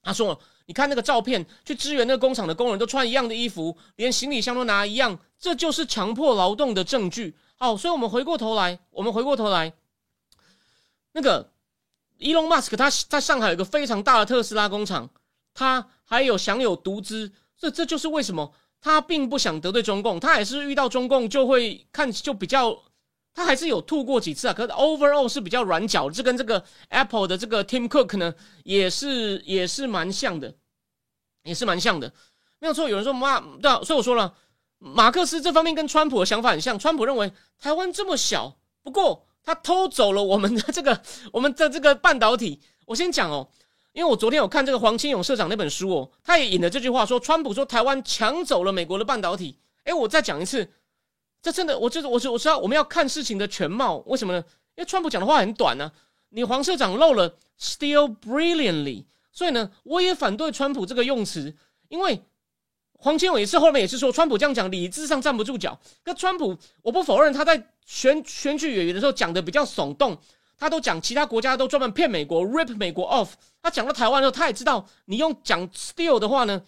[0.00, 0.40] 他说。
[0.70, 7.36] 你看那个照片，去支援那个工厂的工人都穿一样的衣服，连行李箱都拿一样，这就是强迫劳动的证据。
[7.56, 9.72] 好，所以我们回过头来，我们回过头来，
[11.10, 11.50] 那个
[12.18, 15.10] 伊隆马斯克他在上海有个非常大的特斯拉工厂，
[15.52, 22.80] 他还有享有独资，这这就是为什么他并不想得罪中共，他也是遇到中共就会看就比较，
[23.34, 30.54] 他还是有吐过几次啊，可是 overall 是比较软脚，这跟这个 Apple 的这个 Tim Cook 呢也是也是蛮像的。
[31.42, 32.12] 也是蛮像的，
[32.58, 32.86] 没有错。
[32.86, 34.34] 有人说马对啊，所以我说了，
[34.78, 36.78] 马克思这方面跟川普的想法很像。
[36.78, 41.00] 川普认为台湾这么小，不过他偷走了我们的这个
[41.32, 42.60] 我们的这个半导体。
[42.84, 43.48] 我先讲哦，
[43.94, 49.58] 因为我昨天有看这个黄清勇社长那本书哦，他也引了这句话说，川普说台湾抢走了美国的半导体。
[49.84, 50.70] 哎，我再讲一次，
[51.42, 54.44] 这真的，我就是我是我知道我们要看事情的全貌，为什么呢？
[54.76, 55.90] 因为川普讲的话很短呢，
[56.30, 59.04] 你黄社长漏了 still brilliantly。
[59.32, 61.54] 所以呢，我也反对川普这个用词，
[61.88, 62.22] 因为
[62.98, 65.78] 黄千伟是后面也是说，川普这样讲理智上站不住脚。
[66.04, 70.18] 那川普，我不否认他在选选举演员的时候讲的比较耸动，
[70.58, 73.30] 他都讲其他国家都专门骗美国，rip 美国 off。
[73.62, 76.60] 他讲到台湾的时候，他也知道你用讲 still 的话呢，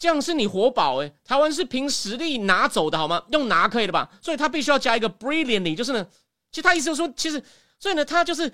[0.00, 3.22] 这样是你活宝诶，台湾是凭实力拿走的好吗？
[3.30, 4.10] 用拿可以的吧？
[4.20, 6.04] 所以他必须要加一个 brilliantly，就是呢，
[6.50, 7.40] 其实他意思就是说，其实
[7.78, 8.52] 所以呢，他就是，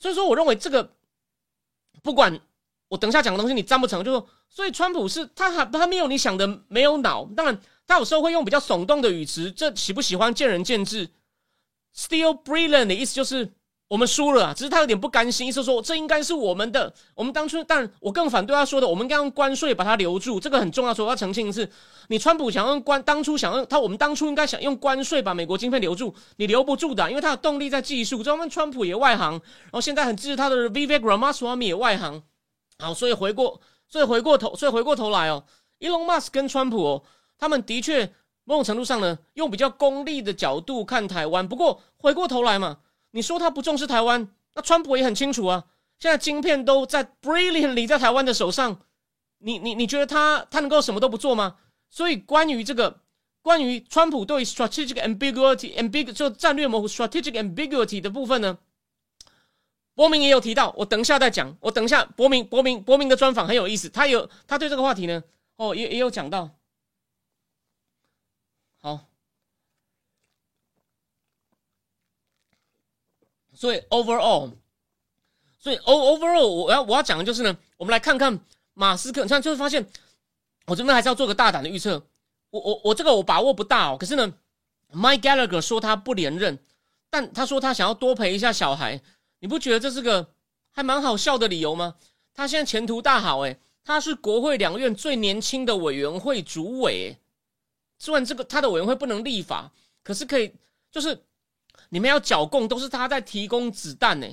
[0.00, 0.96] 所以说我认为这个
[2.02, 2.40] 不管。
[2.90, 11.10] 我等下讲的东西你赞不成就说，所以川普是他还他没有你想的没有脑，当然他有时候会用比较耸动的语词，这喜不喜欢见仁见智。
[11.94, 13.52] Still brilliant 的意思就是
[13.88, 16.92] 我们输了，只是他有点不甘心，意思说这应该是我们的。
[17.14, 20.92] 我们当初，但我更反对他说的，我们应该用关税把它留住，这个很重要。
[20.92, 21.66] 说要澄清一次，
[22.08, 28.22] 你川普想用关，当初想用他，我们当初应该想用关税把美国经费留住，你留不住的，因为他的动力在技术。
[28.22, 32.22] 专门川普也外行，然后现在很支持他的 Vivek Ramaswamy 也外行。
[32.78, 35.42] 好，所以回过，所以回过头，所以回过头来哦，
[35.78, 37.02] 伊隆马斯跟川普哦，
[37.38, 38.12] 他们的确
[38.44, 41.48] 某种程度上呢，用比较功利的角度看台湾。
[41.48, 42.76] 不过回过头来嘛，
[43.10, 45.66] 你说他不重视台湾，那川普也很清楚啊。
[45.98, 48.80] 现在晶片都在 brilliantly 在台湾的手上，
[49.38, 51.56] 你你你觉得他他能够什么都不做吗？
[51.90, 53.00] 所以关于这个，
[53.42, 58.58] 关于川普对 strategic ambiguity ambig 就战略模糊 strategic ambiguity 的部分呢？
[59.94, 61.56] 博明也有提到，我等一下再讲。
[61.60, 63.88] 我等一下，博明、博明、博明的专访很有意思。
[63.88, 65.24] 他有他对这个话题呢，
[65.56, 66.50] 哦，也也有讲到。
[68.80, 69.07] 好，
[73.58, 74.52] 所以 overall，
[75.58, 78.38] 所以 o overall，我要我要讲的就是呢，我们来看看
[78.72, 79.24] 马斯克。
[79.24, 79.84] 你看，就是发现
[80.66, 82.00] 我这边还是要做个大胆的预测。
[82.50, 83.96] 我我我这个我把握不大哦。
[83.98, 84.32] 可是呢
[84.94, 86.56] ，Mike Gallagher 说他不连任，
[87.10, 89.02] 但他说他想要多陪一下小孩。
[89.40, 90.28] 你不觉得这是个
[90.70, 91.96] 还蛮好笑的理由吗？
[92.32, 97.16] 他现在前途大好，诶，他是国会两院最年轻的委员会主委，
[97.98, 99.72] 虽然这个他的委员会不能立法，
[100.04, 100.54] 可是可以，
[100.92, 101.20] 就是
[101.90, 104.26] 你们要剿共都是他在提供子弹呢。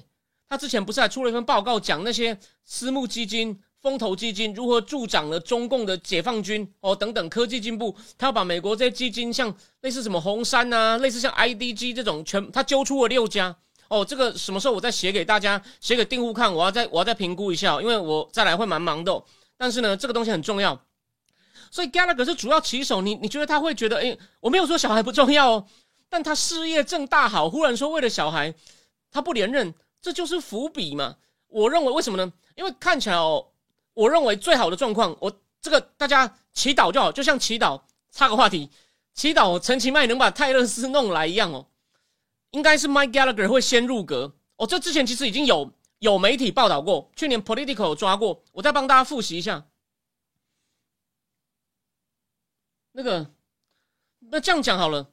[0.47, 13.55] 他之前不是还出了一份报告，讲那些私募基金、风投基金如何助长了中共的解放军哦等等科技进步，他要把美国这些基金，像类似什么红杉啊，类似像 IDG 这种，全他揪出了六家。
[13.87, 16.51] 哦，这个什么时候我再写给大家，写给订户看？
[16.51, 19.23] 我要再我要再评估一下，因为我再来会蛮忙的。
[19.57, 20.79] 但是呢，这个东西很重要，
[21.69, 23.01] 所以 Gallagher 是主要棋手。
[23.01, 25.67] 你你觉得他会觉得，哎，我没有说小孩不重要哦，
[26.15, 28.55] 但他事业正大好，忽然说为了小孩
[29.11, 31.17] 他不连任，这就是伏笔嘛？
[31.47, 32.31] 我认为为什么呢？
[32.55, 33.51] 因为看起来哦，
[33.93, 38.69] 我认为最好的状况，我这个大家祈祷就好，就像祈祷，插个话题，
[39.13, 41.67] 祈祷陈其迈能把泰勒斯弄来一样哦。
[42.51, 49.65] 应该是 Mike Gallagher 会先入阁哦，这之前其实已经有有媒体报道过，去年 Political 抓过，我再帮大家复习一下。
[52.93, 53.29] 那个，
[54.31, 55.11] 那这样讲好了，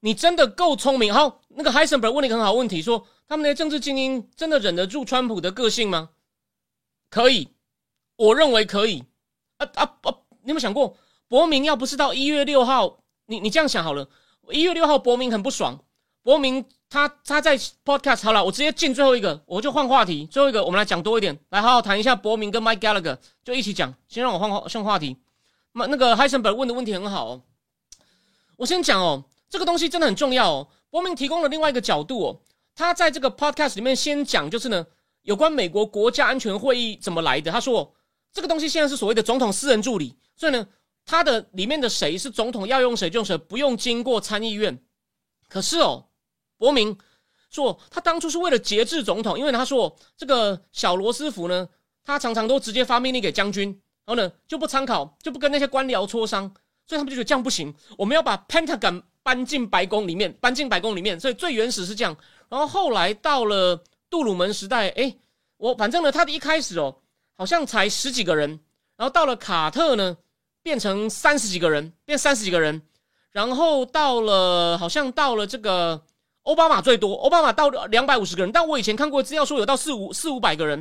[0.00, 1.12] 你真的够聪明。
[1.12, 6.10] 好，那个 Heisenberg 问了一个很好问题，说他们那些政治精英真的忍得住川普的个性吗？
[7.10, 7.48] 可以，
[8.16, 9.04] 我认为可以。
[9.56, 10.14] 啊啊啊！
[10.42, 14.08] 你有没有想过，伯明要不是到一月六号，你你这样想好了，
[14.50, 15.82] 一月六号伯明很不爽，
[16.22, 25.16] 伯明他他在 podcast 好了，我直接进最后一个，我就换话题，最后一个我们来讲多一点，来好好谈一下伯明跟 Mike Gallagher，就一起讲，先让我换换话题。
[25.72, 27.42] 那那个 Heisenberg 问的问题很好哦，
[28.56, 30.68] 我先讲哦，这个东西真的很重要哦。
[30.90, 32.40] 伯明提供了另外一个角度哦，
[32.74, 34.86] 他在这个 podcast 里面先讲，就是呢，
[35.22, 37.50] 有关美国国家安全会议怎么来的。
[37.50, 37.94] 他说，
[38.32, 40.66] 这个东西现在是所谓的总统私人助理，所以呢，
[41.04, 44.82] 他的里面的谁是总统要用谁就用谁，不用经过参议院。
[45.48, 46.08] 可是哦，
[46.56, 46.96] 伯明
[47.50, 51.68] 说他当初是为了节制总统，因为他说这个小罗斯福呢，
[52.04, 53.68] 他常常都直接发命令给将军，
[54.06, 56.50] 然后呢就不参考，就不跟那些官僚磋商，
[56.86, 59.02] 所以他们就觉得这样不行，我们要把 Pentagon。
[59.22, 62.16] 搬进白宫里面，搬进白宫里面，所以最原始是这样。
[62.48, 63.78] 然后后来到了
[64.08, 65.14] 杜鲁门时代，哎，
[65.58, 66.96] 我反正呢，他的一开始哦，
[67.36, 68.48] 好像才十几个人，
[68.96, 70.16] 然后到了卡特呢，
[70.62, 72.80] 变成三十几个人，变三十几个人，
[73.32, 76.02] 然后到了好像到了这个
[76.44, 80.78] 奥巴马最多，奥巴马到两百五十个人，但我以前看过资料说有到四五四五百个人。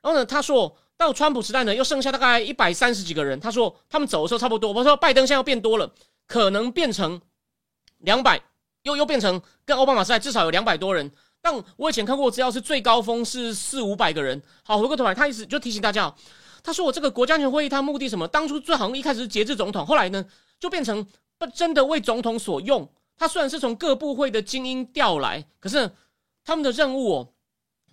[0.00, 3.38] 然后呢，他说到川普时代呢，又剩下大概一百三十几个人。
[3.38, 4.72] 他说他们走的时候差不多。
[4.72, 5.92] 我说拜登现在要变多了，
[6.26, 7.20] 可能变成。
[8.02, 8.40] 两百
[8.82, 11.10] 又又变成跟奥巴马时代至少有两百多人，
[11.40, 14.40] 但我以前看过资料是最高峰是四五百个人。
[14.62, 16.12] 好，回过头来，他意思就提醒大家，
[16.62, 18.28] 他说我这个国家安全会议，他目的什么？
[18.28, 20.24] 当初最好像一开始是节制总统，后来呢
[20.60, 21.06] 就变成
[21.38, 22.88] 不真的为总统所用。
[23.16, 25.90] 他虽然是从各部会的精英调来，可是
[26.44, 27.28] 他们的任务哦，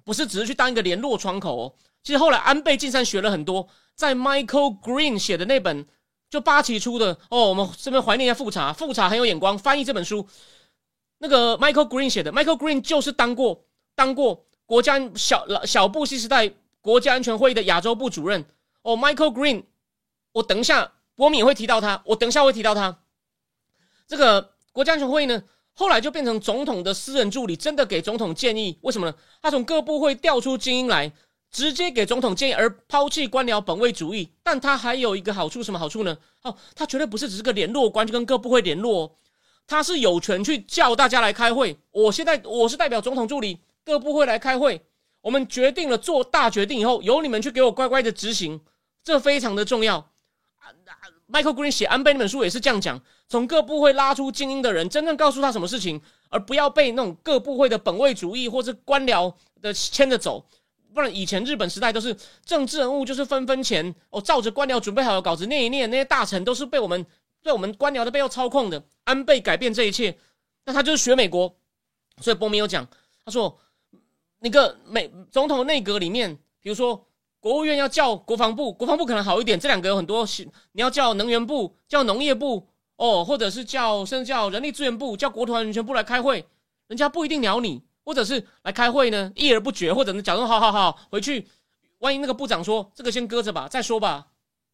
[0.04, 1.74] 不是只是去当一个联络窗口哦。
[2.02, 5.86] 其实后来安倍晋三学了很多，在 Michael Green 写的那本。
[6.30, 10.28] 就八旗出的哦，我们这边怀念一下复查，复查很有眼光，翻译这本书，
[11.18, 13.66] 那个 Michael Green 写的，Michael Green 就是当过
[13.96, 18.46] 当过国家小小布希时代国家安全会议的亚洲部主任
[18.84, 19.64] 哦，Michael Green，
[20.34, 23.00] 我等一下波米也会提到他，我等一下会提到他。
[24.08, 29.16] 这个国家安全会议呢，后来就变成总统的私人助理，真的给总统建议，为什么呢？
[29.42, 31.12] 他从各部会调出精英来。
[31.52, 36.18] 直接给总统建议而抛弃官僚本位主义，但他还有一个好处，什么好处呢？
[36.44, 39.16] 哦，他绝对不是只是个联络官，就跟各部会联络，
[39.66, 41.78] 他是有权去叫大家来开会。
[41.92, 44.82] 我现在我是代表总统助理，各部会来开会，
[45.22, 48.62] 我们决定了做大决定以后，由你们去给我乖乖的执行，
[49.04, 50.12] 这非常的重要。
[51.32, 60.46] Michael Green 写安倍那本书也是这样讲，从各部会拉出精英的人，真正告诉他什么事情，而不要被那种各部会的本位主义或者官僚的牵着走。
[60.94, 67.06] 不然以前日本时代都是政治人物，就是分分钱哦，照着官僚准备好的稿子念一念，那些大臣都是被我们
[67.44, 68.84] 被我们官僚的背后操控的。
[69.04, 70.18] 安倍改变这一切，
[70.66, 71.56] 那他就是学美国。
[72.22, 72.88] 所以波明有讲，
[73.24, 73.58] 他说
[74.40, 77.08] 那个美总统内阁里面，比如说
[77.40, 80.28] 国务院要叫国防部，国防部可能好一点，这两个有很多，
[80.74, 86.46] 你要叫能源部、叫农业部哦，或者是叫甚至叫人力资源部、叫国土安全部来开会，
[86.88, 87.82] 人家不一定鸟你。
[88.10, 91.48] 或者是来开会呢，议而不决，或者呢，假装好好好回去，
[92.00, 94.30] 万一那个部长说这个先搁着吧，再说吧，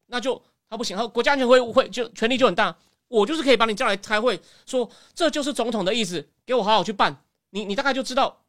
[0.05, 2.77] 那就他不行，他国家安全会会就权力就很大，
[3.09, 8.45] 我就是可以把你叫来开会，说这就是总统的意思，给我好好去办，你你大概就知道，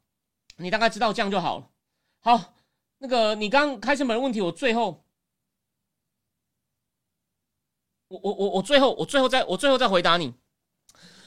[0.55, 1.67] 你大概知道这样就好了。
[2.21, 2.53] 好，
[2.99, 5.03] 那个你刚开什门的问题，我最后，
[8.07, 10.33] 我我我我最后我最后再我最后再回答你。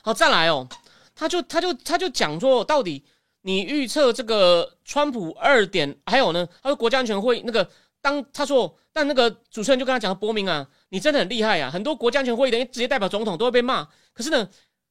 [0.01, 0.67] 好，再来哦，
[1.15, 3.05] 他就他就他就讲说到底。
[3.43, 6.47] 你预测这个川普二点，还有呢？
[6.63, 7.69] 他说国家安全会那个
[8.03, 11.71] 当他说，但那个主持人就跟他讲伯明啊，你真的很厉害啊！
[11.71, 14.49] 很多国家安全会议的直接代表总统都会被骂，可是呢，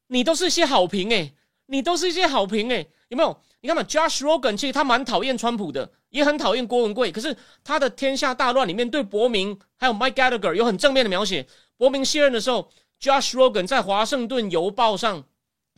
[0.07, 1.33] 你都是一些好评诶，
[1.67, 3.37] 你都是一些好评诶，有没有？
[3.61, 11.45] 你看嘛，Josh Rogan 其实他蛮讨厌川普的，也很讨厌郭文贵，可是他的天下大乱里面对伯明还有 Mike Gallagher 有很正面的描写。
[11.77, 12.69] 伯明卸任的时候
[13.01, 15.23] ，Josh Rogan 在华盛顿邮报上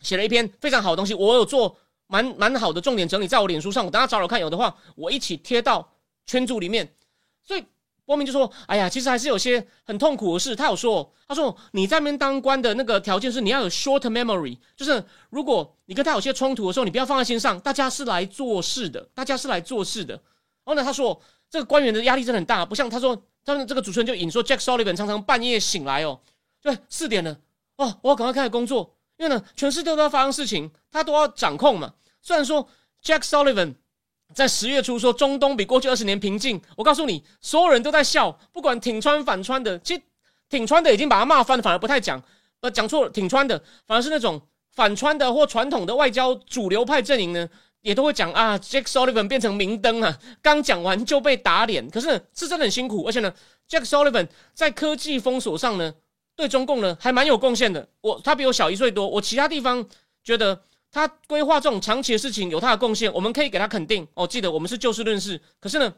[0.00, 1.76] 写了一篇非常好的东西，我有做。
[2.12, 5.94] 蛮蛮好的重点整理，在我脸书上，我等下找找看，有的话我一起贴到
[6.26, 6.94] 圈组里面。
[7.42, 7.64] 所以
[8.04, 17.58] 波明就说：“哎呀，其实还是有些很痛苦的事。”他有说：“他说你在那边当官的那个条件是你要有 short memory，就是如果你跟他有些冲突的时候，你不要放在心上。
[17.60, 20.12] 大家是来做事的，大家是来做事的。”
[20.64, 26.20] 然后呢，他说：“这个官员的压力真的很大，不像他说，他们这个主持人就引说 Jack Sullivan 常常半夜醒来哦，
[26.60, 27.38] 对，四点了
[27.76, 32.66] 哦，我要赶快开始工作，因为呢，全世界都要发生事情，他都要掌控嘛。”虽然说
[33.04, 33.74] Jack Sullivan
[34.32, 40.02] 在十月初说中东比过去二十年平静，我告诉你，所有人都在笑，不管挺川反川的，其实
[40.48, 42.22] 挺川的已经把他骂翻了，反而不太讲，
[42.60, 47.48] 呃，讲错了，挺川的反而是那种反穿的或传统的外交主流派阵营呢，
[47.82, 51.90] 也都会讲啊，Jack Sullivan 变成明灯啊，刚讲完就被打脸。
[51.90, 53.34] 可是是真的很辛苦，而且呢
[53.68, 55.92] ，Jack Sullivan 在科技封锁上呢，
[56.36, 57.86] 对中共呢还蛮有贡献的。
[58.00, 59.84] 我他比我小一岁多，我其他地方
[60.24, 60.62] 觉得
[60.92, 64.24] 他规划这种长期的事情有他的贡献，我们可以给他肯定哦。
[64.24, 65.40] 记得我们是就事论事。
[65.58, 65.92] 可是呢，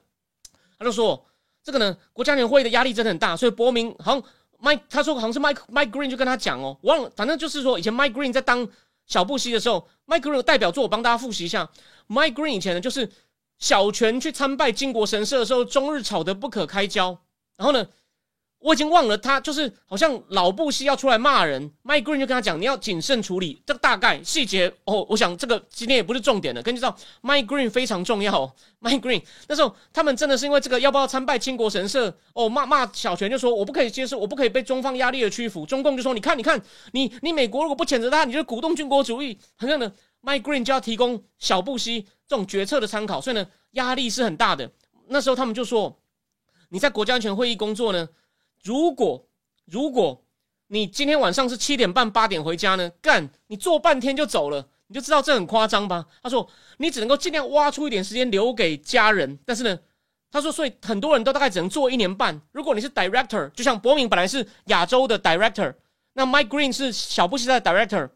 [0.79, 1.27] 他就说
[1.63, 4.23] 这个呢，国家安全会的压力真的很大，所以伯明好像
[4.63, 8.67] Mike 他说好像是 Mike Mike Green 就跟他讲哦，忘了，反正就是说以前 Mike Green 在当。
[9.07, 11.69] 小布希的时候，Mike Green 代表作我帮大家复习一下。
[12.09, 13.07] Mike Green 以前呢，就是
[13.59, 17.19] 小泉去参拜金国神社的时候，中日吵得不可开交。
[17.59, 17.87] 然后呢？
[18.65, 23.63] 我已经忘了，他就是好像老布希要出来骂人，Mike Green 就跟他讲，你要谨慎处理。
[23.67, 26.63] 这个大概细节哦，我想这个今天也不是重点的。
[26.63, 28.33] 根据到 Mike Green 非常重要
[28.81, 35.67] ，Mike Green 那时候他们真的是因为这个要不要参拜清国神社哦，骂骂小泉就说我不可以接受，我不可以被中方压力而屈服。
[35.67, 36.59] 中共就说你看你看
[36.93, 39.39] 你你美国如果不谴责他，你就鼓动军国主义。
[39.59, 39.93] 同样的
[40.23, 44.71] ，Mike Green 就要提供小布希这种决策的参考，所以呢压力是很大的。
[45.09, 45.95] 那时候他们就说
[46.71, 48.09] 你在国家安全会议工作呢。
[48.65, 49.29] 如果
[49.67, 50.25] 如果
[50.69, 52.91] 你今天晚上是七点半八点回家呢？
[53.03, 56.07] 干，你做半天就走了，你就知道这很夸张吧？
[56.23, 56.49] 他说
[56.79, 59.79] 你只能够尽量挖出一点时间留给家人，但是呢，
[60.31, 62.41] 他说所以很多人都大概只能做一年半。
[62.53, 65.75] 如果你是 director，就像博明本来是亚洲的 director，
[66.15, 68.09] 那 Mike Green 是小布希的 director，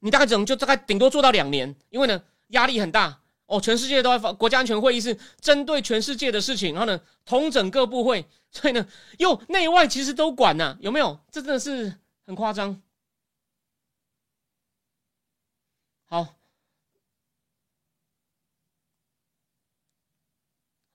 [0.00, 3.20] 你大概只能就大概顶多做到两年，因为呢压力很大。
[3.46, 8.84] 哦，全世界都在发国家安全会议是针对全世界的事情，然后呢，统整各部会， 所以呢，
[9.18, 11.18] 又内外其实都管呐，有没有？
[11.30, 11.94] 这真的是
[12.26, 12.82] 很夸张。
[16.08, 16.26] 好，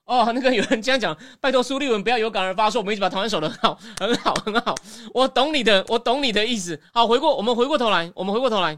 [0.04, 4.76] 哦，那个有人这样讲，拜托苏立文不要有感而发，说我们一直把台湾守得很好，很好，很好。
[5.14, 6.82] 我懂你的，我懂你的意思。
[6.94, 8.78] 好，回过我们回过头来，我们回过头来，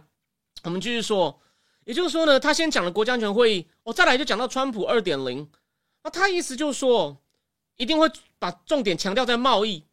[0.64, 1.40] 我们继续说。
[1.86, 5.50] 也就是说呢，他先讲了国家安全会议，哦，再来就讲到川普二点零，
[6.04, 7.18] 那他意思就是说，
[7.76, 8.10] 一定会
[8.40, 9.84] 把重点强调在贸易，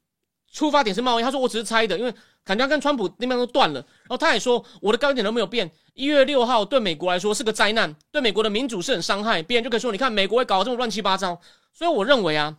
[0.53, 1.23] 出发点是贸易。
[1.23, 2.15] 他说我只是猜的，因为
[2.45, 3.81] 感觉跟川普那边都断了。
[3.81, 5.71] 然后他也说我的高点都没有变。
[5.95, 9.43] 一月六号对美国来说是个灾难，对美国的民主是很伤害。
[9.43, 11.41] 别人就可以说，你看美国会搞这么乱七八糟。
[11.73, 12.57] 所以我认为啊，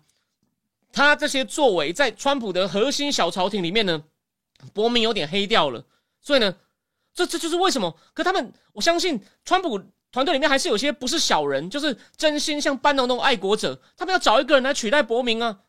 [0.91, 4.03] 他这些作为在川普的核心小朝廷里面呢，
[4.73, 5.85] 伯明有点黑掉了。
[6.21, 6.55] 所以呢。
[7.13, 7.93] 这这就是为什么？
[8.13, 9.79] 可他们，我相信川普
[10.11, 13.79] 团队里面还是有些不是小人，就是真心像班农那种爱国者。
[13.97, 15.59] 他们要找一个人来取代伯明啊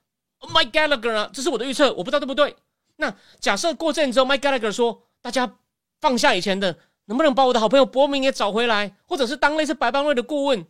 [0.40, 2.54] ，Mike Gallagher 啊，这是我的预测，我不知道对不对。
[2.96, 5.56] 那假设过阵之后，Mike Gallagher 说，大家
[6.00, 6.76] 放下以前的，
[7.06, 10.64] 能不能把我的好朋友伯明也找回来，或者是当类似白邦瑞的顾问？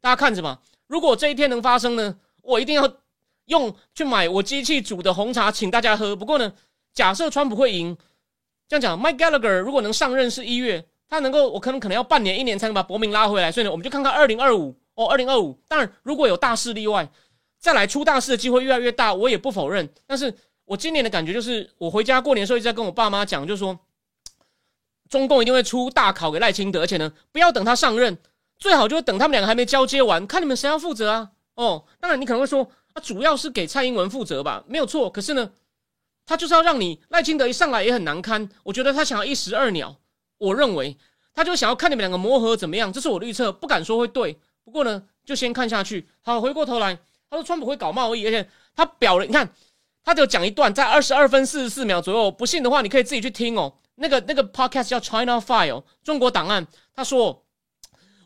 [0.00, 0.60] 大家看着吧。
[0.86, 2.96] 如果这一天能发生呢，我一定要
[3.46, 6.14] 用去买我机器煮的红茶请大家喝。
[6.14, 6.52] 不过呢，
[6.92, 7.96] 假设川普会赢。
[8.70, 15.58] 这样讲，Mike Gallagher 如果能上任是一月，他能够，我可能可能要半年一年才能把伯明拉回来，所以呢，我们就看看二零二五哦，二零二五。
[15.66, 17.10] 当然，如果有大事例外，
[17.58, 19.92] 再来出大事的机会越来越大，我也不否认。
[20.06, 20.32] 但是
[20.66, 23.76] 我今年的感觉就是，我回家过年的时候一直在跟我爸妈讲，就是说，
[25.08, 28.16] 中共一定会出大考给赖清德，而且呢，不要等他上任，
[28.56, 31.30] 最好就是等他们两个还没交接完，看你们谁要负责啊？
[31.56, 32.62] 哦，当然你可能会说，
[32.92, 35.10] 啊，主要是给蔡英文负责吧，没有错。
[35.10, 35.50] 可是呢？
[36.30, 39.96] 他就是要让你赖清德一上来也很难堪，我觉得他想要一石二鸟。
[40.38, 40.96] 我认为
[41.34, 44.38] 他就想要看你们两个磨合怎么样，这是我的预测，不敢说会对。
[44.62, 46.08] 不过呢，就先看下去。
[46.22, 46.96] 好，回过头来，
[47.28, 49.52] 他说川普会搞贸易，而且他表了，你看，
[50.04, 52.30] 他就讲一段，在二十二分四十四秒左右。
[52.30, 53.74] 不信的话，你可以自己去听哦。
[53.96, 56.64] 那个那个 podcast 叫 China File 中国档案。
[56.94, 57.44] 他说，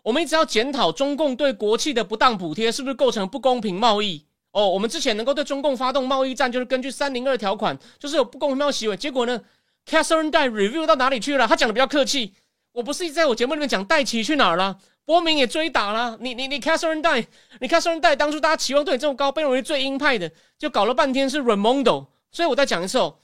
[0.03, 4.27] 我们一直要检讨中共对国企的不当补贴，是不是构成不公平贸易？
[4.55, 8.97] 哦，我们之前能够对中共发动贸易战，就是根据三零二条款，就是有不公平贸易行为。
[8.97, 9.41] 结果呢
[9.85, 11.49] ，Catherine Dye review 到哪里去了？
[11.49, 12.33] 他讲的比较客气。
[12.71, 14.79] 我不是一直在我节目里面讲戴奇去哪儿了？
[15.05, 16.17] 伯明也追打了。
[16.21, 17.27] 你你你 Catherine Dye，
[17.59, 22.07] 你 Catherine Dye 当初大家期望对你这么高，被认为最鹰派的，就搞了半天是 Ramondo。
[22.31, 23.17] 所以我再讲一次哦，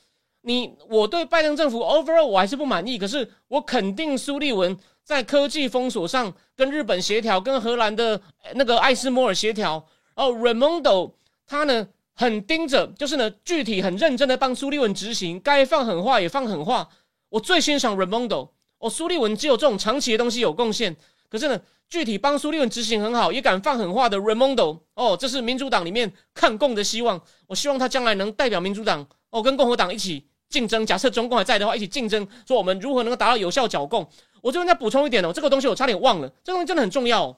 [0.42, 8.20] 你我对拜登政府 overall 我还是不满意，可是我肯定苏利文在科技封锁上跟日本协调，跟荷兰的
[8.54, 9.86] 那个艾斯摩尔协调。
[10.16, 11.12] 哦，Ramondo。
[11.50, 11.84] 他呢
[12.14, 16.88] 很盯着，就是呢具体很认真的帮苏利文执行，该放狠话也放狠话。
[17.28, 20.96] 我最欣赏 Raimondo，哦，苏利文只有这种长期的东西有贡献，
[21.28, 27.20] 可是呢具体帮苏利文执行很好，也敢放狠话的 Ramondo，哦，这是民主党里面抗共的希望。
[27.48, 30.86] 我希望他将来能代表民主党，哦，跟共和党一起竞争。
[30.86, 34.08] 假设中共还在的话，一起竞争，说我们如何能够达到有效剿共。
[34.40, 37.36] 我这边再补充一点哦，这个东西我差点忘了，这个东西真的很重要。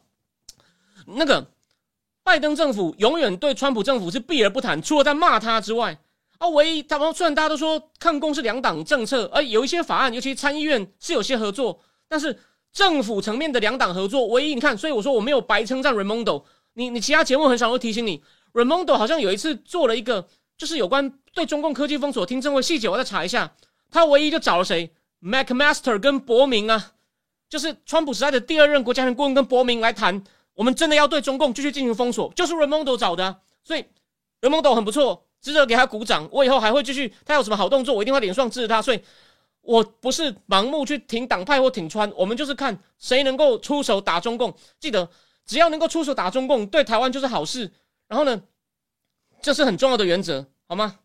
[1.07, 1.47] 那个。
[2.25, 5.99] 拜登政府永远对川普政府是避而不谈，除了在骂他之外，
[6.39, 12.39] 啊，唯一他们虽然大家都说抗共是两党政策，而有一些法案，尤其参议院是有些合作，但是
[12.73, 16.45] 政府层面的两党合作，唯一你看，所以我说我没有白称赞 Raimondo。
[16.75, 18.23] 你你其他节目很少会提醒你
[18.55, 23.53] ，Raimondo 好像有一次做了一个，就是有关对中共科技封锁听证会细节，我再查一下。
[23.91, 24.91] 他唯一就找了谁
[25.23, 26.93] ？MacMaster 跟伯明啊，
[27.51, 30.25] 就是川普时代的第二任国家安全顾问跟伯明来谈，
[30.55, 33.85] 我们真的要对中共继续进行封锁，就是 Raimondo 找的，所以
[34.41, 36.29] Raimondo 很不错，值得给他鼓掌。
[36.33, 38.83] 我以后还会继续，他有什么好动作，我一定会脸上支持他。
[38.83, 39.03] 所以。
[39.65, 44.53] 我不是盲目去挺党派或挺川，我们就是看谁能够出手打中共。
[44.81, 45.09] 记得，
[45.47, 47.71] 只要能够出手打中共，对台湾就是好事。
[48.09, 48.43] 然后呢，
[49.41, 50.99] 这是很重要的原则，好吗？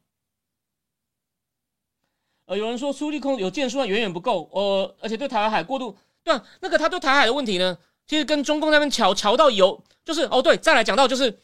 [2.48, 7.78] 呃，有人说苏立空有建树远远不够，呃，而且对台海过度，对啊，那个他对台海的问题呢，
[8.08, 11.40] 其实跟中共那边桥桥到有，就是哦，对，再来讲到就是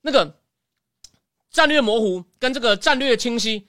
[0.00, 0.40] 那个
[1.50, 3.68] 战略模糊跟这个战略清晰，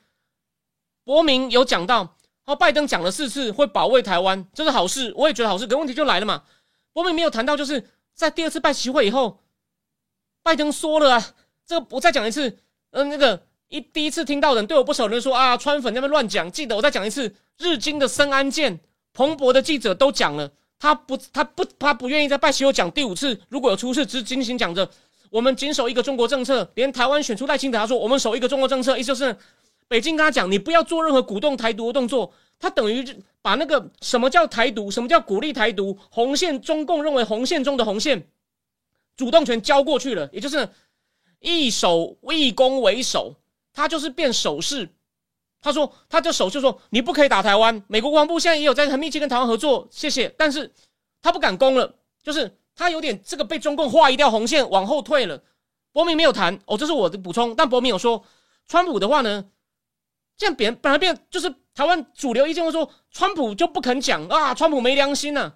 [1.03, 2.15] 伯明有讲到。
[2.45, 5.65] 哦拜登讲了四次会保卫台湾，这是好事，我也觉得好事。
[5.65, 6.43] 可问题就来了嘛，
[6.93, 9.43] 伯明没有谈到，就是在第二次拜习会以后，
[10.43, 11.33] 拜登说了啊，
[11.65, 12.59] 这个我再讲一次，
[12.91, 18.79] 嗯，那个一第一次听到人对我不熟的人说啊，川粉那边乱讲，记得我再讲一次，日经的森安健、
[19.11, 24.89] 彭博的记者都讲了，他不，他不，他不愿意在拜习会讲第五次，如果有出事，只进行讲着，
[25.29, 29.35] 我们谨守一个中国政策，连台湾选出赖清德，他说我们守一个中国政策，意思就是。
[29.87, 32.33] 北京跟他讲，你不要做任何鼓动台独的动作。
[32.57, 33.05] 他等于
[33.43, 38.27] 把那个什么叫台独，什么叫鼓励台独，红线，中共认为红线中的红线，
[39.15, 40.67] 主动权交过去了，也就是
[41.39, 43.35] 以守一攻为守，
[43.71, 44.89] 他就是变守势。
[45.65, 47.83] 他说，他就手，就说你不可以打台湾。
[47.87, 50.31] 美国国防部现在也有在很密切跟台湾合作，谢谢。
[50.37, 50.71] 但是
[51.23, 51.91] 他不敢攻了，
[52.21, 55.41] 就是他有点这个被中共划一条红线往后退了。
[55.91, 57.55] 伯明没有谈哦，这是我的补充。
[57.55, 58.23] 但伯明有说，
[58.67, 59.45] 川普的话呢？
[60.37, 65.53] 这样变本来变就是台湾主流意见会说，川普就不肯讲啊，川普没良心呐，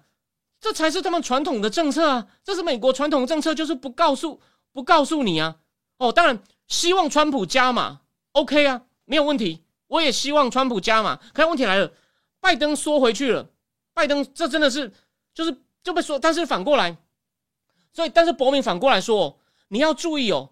[0.60, 4.40] 这才是他们传统的政策啊，这是美国传统政策，就是不告诉
[4.72, 5.58] 不告诉你啊。
[5.98, 8.00] 哦，当然希望川普加码
[8.32, 11.18] ，OK 啊，没有问题，我也希望川普加码。
[11.34, 11.90] 可是问题来了，
[12.40, 13.48] 拜登缩回去了，
[13.92, 14.92] 拜登这真的是
[15.34, 16.96] 就是就被说，但是反过来，
[17.92, 20.50] 所以但是伯明反过来说，你要注意哦，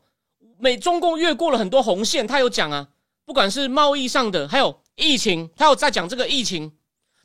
[0.58, 2.88] 美中共越过了很多红线，他有讲啊。
[3.24, 6.72] 不管是贸易上的，还有疫情，他有在讲这个疫情，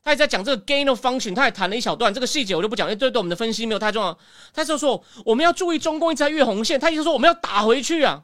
[0.03, 4.18] 他也在讲这个 gain of function，他也谈了一小段，这个细节我就不讲，因为这对我们的分析没有太重要。
[4.53, 8.22] 他就说我们要注意中共一直在越红线，他意思说我们要打回去啊，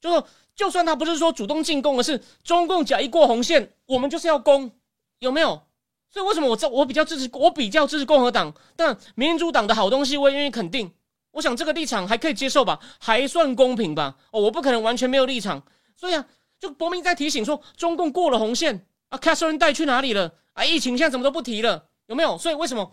[0.00, 0.26] 就说
[0.60, 4.70] 就算他不是说主动进攻，而是中共只要一过红线，我们就是要攻，
[5.18, 5.62] 有没有？
[6.10, 10.92] 所以为什么我这我比较支持，我比较支持共和党，但民主党的好东西我也愿意肯定。
[11.30, 14.18] 我想这个立场还可以接受吧，还算公平吧？
[14.32, 15.62] 哦，我不可能完全没有立场，
[15.96, 16.26] 所以啊。
[16.58, 20.30] 就伯明在提醒说，中共过了红线啊，c a t h e r i n e 带去哪里了？
[20.52, 22.36] 啊，疫情现在怎么都不提了，有没有？
[22.36, 22.92] 所以为什么？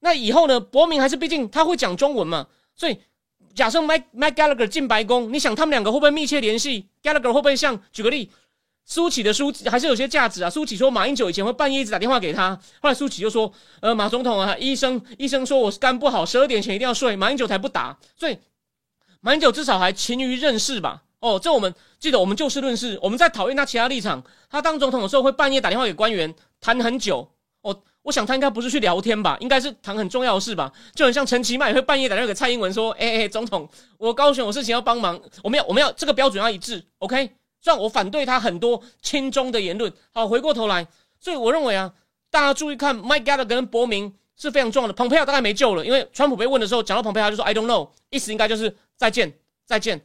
[0.00, 0.58] 那以后呢？
[0.58, 2.98] 伯明还是毕竟他会讲中文嘛，所以
[3.54, 8.30] 假设 Mike Mike Gallagher 进白宫，你想他们两个会不会密切联系？Gallagher 会不会像举个例，
[8.84, 10.50] 苏启的书还是有些价值啊？
[10.50, 18.38] 苏启说马英九以前会半夜一直打电话给他，后来苏启就说，呃，马总统啊，医生医生说我肝不好，十二点前一定要睡，马英九才不打，所以
[19.20, 21.02] 马英九至少还勤于认识吧。
[21.20, 22.98] 哦，这我们记得，我们就事论事。
[23.00, 24.22] 我们在讨厌他其他立场。
[24.50, 27.26] 他当总统的时候会半夜打电话给官员谈很久。
[27.62, 30.70] 哦，我想他应该不是去聊天吧，应该是谈很重要的事吧。
[30.94, 36.84] 就很像陈其迈会半夜打电话给蔡英文说：“哎哎，总统，我高雄有事情要帮忙，我们要我们要这个标准要一致。
[36.98, 37.30] ”OK，
[37.62, 39.90] 虽然我反对他很多亲中的言论。
[40.12, 40.86] 好，回过头来，
[41.18, 41.90] 所以我认为啊，
[42.30, 44.92] 大家注意看，Mike Gallagher 跟伯明是非常重要的。
[44.92, 49.32] 蓬佩奥大概没救了，因为川普被问的时候讲到蓬佩奥就说：“I don't know。”意思应该就是再见，
[49.64, 49.96] 再见。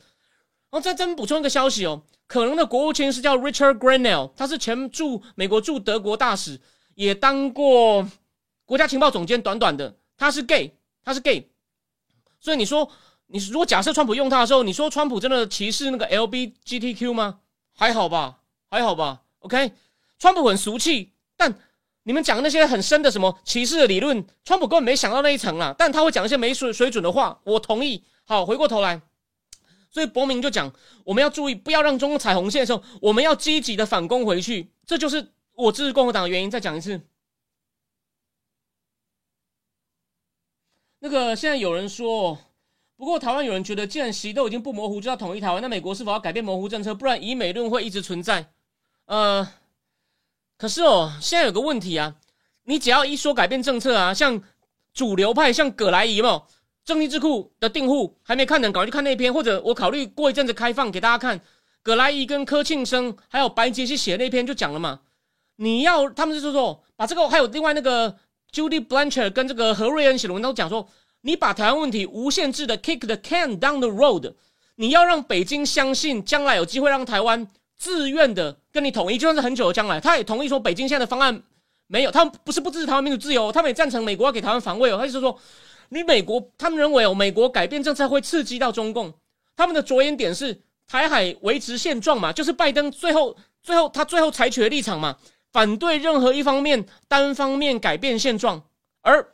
[0.71, 6.61] 然后再再补充一个消息哦，可能的国务卿是叫 Richard Grenell，他是前驻美国驻德国大使，
[6.99, 8.05] 也当过
[8.65, 11.49] 国家情报总监，短短的，他是 gay，他是 gay，
[12.41, 12.91] 所以你说
[13.27, 17.39] 你如果假设川普用他的时候，你说川普真的歧视那个 LBGTQ 吗？
[17.73, 18.39] 还好吧，
[18.69, 19.71] 还好吧，OK，
[20.17, 21.57] 川普很俗气，但
[22.03, 28.03] 你们讲那些很深的什么歧视的理论，川普根本没想到那一层啊，但他会讲一些没水水准的话，我同意。
[28.25, 29.01] 好，回过头来。
[29.89, 30.69] 所以伯明就讲，
[31.05, 34.69] 我们要注意，不要让中共踩红线的时候，我们要积极的反攻回去。
[34.85, 36.49] 这就是我支持共和党的原因。
[36.49, 37.01] 再讲一次，
[40.99, 42.37] 那个现在有人说，
[42.95, 46.95] 不过台湾有人觉得，既然习都已经不模糊，就要统一台湾，那美国是否要改变模糊政策？
[46.95, 48.53] 不然以美论会一直存在。
[49.05, 49.45] 呃，
[50.57, 52.15] 可是哦，现在有个问题啊，
[52.63, 54.41] 你只要一说改变政策啊，像
[54.93, 56.45] 主流派，像葛莱仪嘛。
[56.85, 61.41] 正义智库的订户还没看的，赶快去看那篇，或者我考虑过一阵子开放给大家看。
[61.83, 65.01] 葛莱伊跟柯庆生还有白杰西写那篇就讲了嘛，
[65.61, 68.15] 你要他们就是说把这个，还有另外那个
[68.53, 70.87] Judy Blanchard 跟这个何瑞恩写的文章都讲说，
[71.21, 74.33] 你把台湾问题无限制的 kick the can down the road，
[74.75, 77.45] 你要让北京相信将来有机会让台湾
[77.75, 81.43] 自愿的跟你统一，就算是很久的将来，他也同意说北京现在的方案
[81.87, 85.37] 没有，他们不是不支持台湾民主自由，他们也赞成美国要给台湾防卫哦，他就是说，
[85.89, 89.13] 你美国他们认为哦，美国改变政策会刺激到中共，
[89.57, 95.17] 他们的着眼点是台海维持现状嘛，就是拜登最后最后他最后采取的立场嘛。
[95.51, 98.63] 反对任何一方面单方面改变现状，
[99.01, 99.33] 而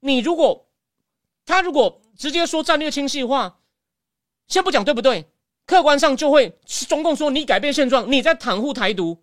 [0.00, 0.68] 你如果
[1.46, 3.58] 他如果直接说战略清晰化，
[4.46, 5.26] 先不讲对不对，
[5.64, 9.22] 客观上就会中共说你改变现状，你在袒护台独。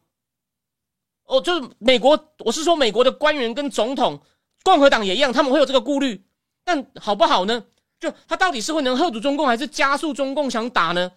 [1.26, 4.20] 哦，就是美国，我是说美国的官员跟总统，
[4.64, 6.26] 共和党也一样，他们会有这个顾虑。
[6.64, 7.66] 但好不好呢？
[8.00, 11.12] 就他到底是会能吓阻中共，还是加速中共想打呢？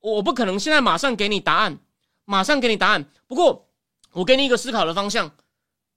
[0.00, 1.78] 我不可能现在马上给你答案，
[2.26, 3.06] 马上给你答案。
[3.26, 3.70] 不过。
[4.14, 5.30] 我给你一个思考的方向，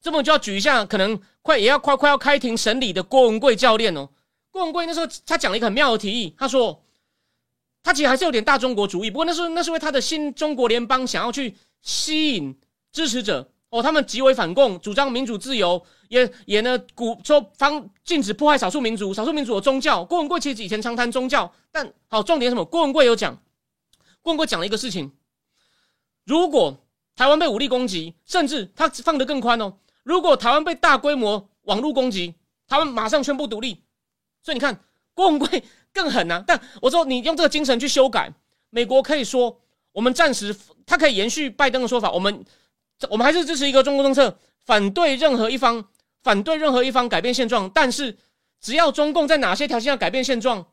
[0.01, 4.09] 这么就要举一下，可能快也要快快要开庭审理的郭文贵教练哦。
[4.51, 6.84] 郭文贵那时候他讲了一个很妙的提议，他说
[7.84, 12.57] 他其实还是有点大中国主义，不过那是那是为他的新中国联邦想要去吸引
[12.91, 20.03] 支持者哦，他们极为反共，主张民主自由，也也呢鼓说方禁止破坏少数民族，少数民族的宗教。
[20.03, 22.65] 郭文贵其实以前常谈宗教，但好重点什么？
[22.65, 23.38] 郭文贵有讲，
[24.22, 25.11] 郭文贵讲了一个事情，
[26.26, 26.84] 如果。
[27.18, 29.74] 台湾被武力攻击，甚至他放得更宽哦。
[30.03, 32.36] 如果台湾被大规模网络攻击，
[32.68, 33.84] 台湾马上宣布独立。
[34.43, 34.80] 所以你看，
[35.15, 36.43] 郭文贵更狠呐。
[36.45, 38.32] 但我说你用这个精神去修改，
[38.70, 39.59] 美国可以说
[39.91, 40.55] 我们暂时，
[40.86, 42.45] 他可以延续拜登的说法，我们
[43.09, 45.84] 我们还是支持一个中国政策，反对任何一方，
[46.22, 47.68] 反对任何一方改变现状。
[47.74, 48.15] 但是
[48.61, 50.68] 只要中共在哪些条件下改变现状，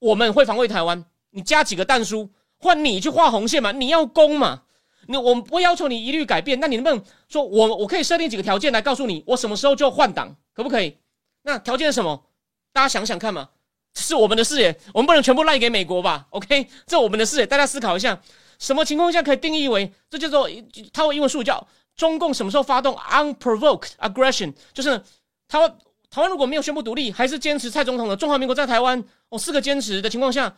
[0.00, 1.04] 我们会防卫台湾。
[1.30, 3.70] 你加几个弹书，换你去画红线嘛？
[3.70, 4.64] 你要攻嘛？
[5.08, 10.96] 你我们不要求你一律改变，那你能不能说我我可以设定几个条件来告诉你，我什么时候就换党，可不可以？
[11.42, 12.24] 那条件是什么？
[12.72, 13.48] 大家想想看嘛，
[13.94, 18.20] 是我们的事业，我们不能全部赖给美国吧？OK，这我们的事业，大家思考一下，
[18.58, 20.48] 什么情况下可以定义为这叫做
[20.92, 24.52] 它英文术语叫中共什么时候发动 unprovoked aggression？
[24.74, 25.00] 就是
[25.48, 25.78] 台湾
[26.10, 30.56] 台湾如果没有宣布独立，还是坚持蔡总统的中华民国在台湾哦四个坚持的情况下，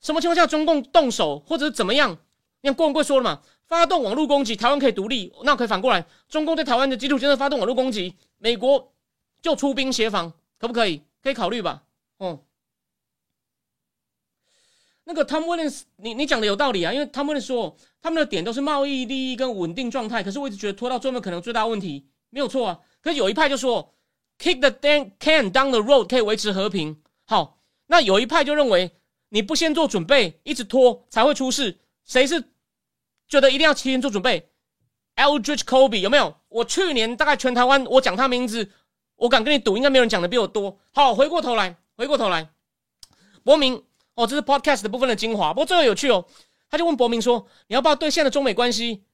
[0.00, 2.16] 什么情况下中共动手或者是怎么样？
[2.62, 3.40] 你看郭文贵说了嘛？
[3.70, 8.92] 发动网络攻击，台湾可以独立，那可以反过来，中共对台湾的基础建设发动网络攻击，美国
[9.40, 11.00] 就出兵协防，可不可以？
[11.22, 11.84] 可以考虑吧。
[12.18, 12.40] 哦，
[15.04, 22.80] 那个 Tom Williams，你你讲的有道理啊，因为 Tom Williams 说他们的点都是贸易利益跟稳定状态，可是我一直觉得拖到最后可能最大问题没有错啊。
[23.00, 23.94] 可是有一派就说
[24.40, 24.70] kick the
[25.20, 27.00] can down the road 可以维持和平。
[27.24, 28.90] 好，那有一派就认为
[29.28, 31.78] 你不先做准备，一直拖才会出事。
[32.04, 32.42] 谁是？
[33.30, 34.50] 觉得一定要提前做准备
[35.14, 36.36] ，Eldridge Kobe 有没有？
[36.48, 38.68] 我去年大概全台湾，我讲他名字，
[39.14, 40.76] 我敢跟你赌，应该没有人讲的比我多。
[40.92, 42.50] 好，回过头来，回过头来，
[43.44, 45.54] 博明哦，这是 Podcast 的部分的精华。
[45.54, 46.26] 不过这个有趣哦，
[46.68, 49.04] 他就问博明说：“你要不要对现在的中美关系，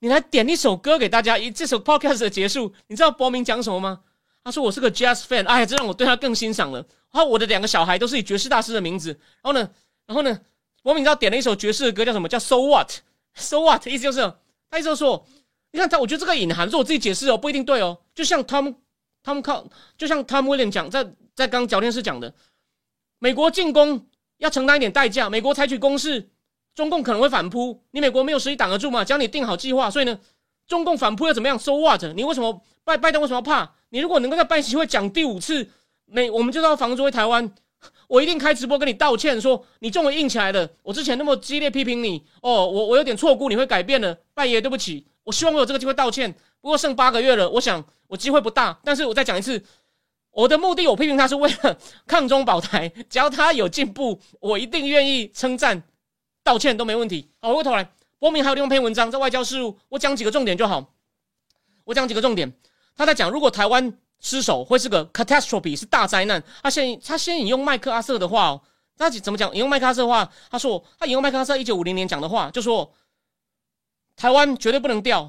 [0.00, 4.02] 你来点一首歌给大家？”以这首 Podcast 的结束，你知道博明讲什么吗？
[4.44, 6.80] 他说：“我是个 Jazz fan，哎呀，这让我对他更欣赏了。
[7.10, 9.18] 然后我的两个小孩都是以爵士大师的名字。
[9.40, 9.70] 然后呢，
[10.04, 10.38] 然后呢，
[10.82, 12.28] 博明知道点了一首爵士的歌，叫什么？
[12.28, 12.90] 叫 So What。”
[13.34, 13.86] So what？
[13.86, 14.20] 意思就是，
[14.70, 15.26] 他意思就是说，
[15.72, 17.98] 你看他，我觉得这个隐含，是我自己解释哦，不一定对哦。
[18.14, 18.74] 就像 Tom
[19.24, 19.66] Tom 靠，
[19.96, 21.04] 就像 Tom William 讲，在
[21.34, 22.32] 在刚聊天室讲的，
[23.18, 24.06] 美国进攻
[24.38, 26.30] 要承担一点代价，美国采取攻势，
[26.74, 29.04] 中共可能会反扑，你美国没有实力挡得住嘛？
[29.04, 30.18] 只要你定好计划，所以呢，
[30.66, 32.04] 中共反扑要怎么样？So what？
[32.14, 33.74] 你为什么拜拜登为什么要怕？
[33.88, 35.68] 你如果能够在拜习会讲第五次，
[36.04, 37.52] 美我们就要防住回台湾。
[38.08, 40.68] 我一定开直播跟你道歉，说你终于硬起来了。
[40.82, 45.06] 我之前那么激烈批评你，哦，我我有点错估你会改变了，拜爷对不起。
[45.24, 46.32] 我希望我有这个机会道歉。
[46.60, 48.78] 不过剩八个月了，我想我机会不大。
[48.84, 49.62] 但是我再讲一次，
[50.30, 52.90] 我的目的，我批评他是为了抗中保台。
[53.08, 55.82] 只要他有进步，我一定愿意称赞、
[56.42, 57.30] 道歉都没问题。
[57.40, 60.94] 好，回过头来，波明还有另外一篇文章在外交事务，我讲几个重点就好。
[61.84, 62.52] 我讲几个重点，
[62.96, 63.98] 他在讲如果台湾。
[64.24, 66.42] 失手会是个 catastrophe，是大灾难。
[66.62, 68.60] 他先他先引用麦克阿瑟的话哦，
[68.96, 69.52] 他怎么讲？
[69.52, 72.90] 引用麦克阿瑟的话，他说他引用麦克阿瑟一九五零年讲的话，就说
[74.16, 75.20] 台湾绝对不能掉。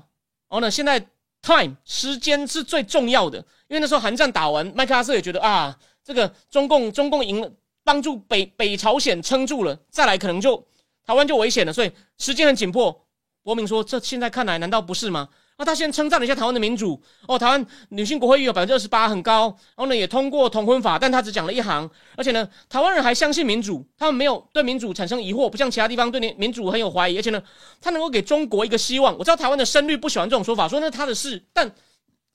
[0.47, 0.97] 然后呢，现在
[1.41, 3.37] time 时间是最重要的，
[3.67, 7.51] 因为那时候韩战打完，麦克阿瑟也觉得啊，这个中共中共赢了，
[7.83, 10.65] 帮助北北朝鲜撑住了，再来可能就
[11.05, 13.05] 台湾就危险了，所以时间很紧迫。
[13.43, 15.27] 国民说，这现在看来难道不是吗？
[15.57, 19.47] 那他先称赞了一下台湾的民主哦，台湾女性国会议员百分之二十八，很高。
[19.75, 21.89] 然后呢，也通过同婚法，但他只讲了一行。
[22.17, 27.17] 而且呢，台湾人还相信民主，他们没有对民主产生疑惑，不像其他地方对民民主很有怀疑。
[27.17, 27.41] 而且呢，
[27.79, 29.17] 他能够给中国一个希望。
[29.17, 31.41] 我知道台湾的声律不喜欢这种说法，说那是他的事。
[31.53, 31.73] 但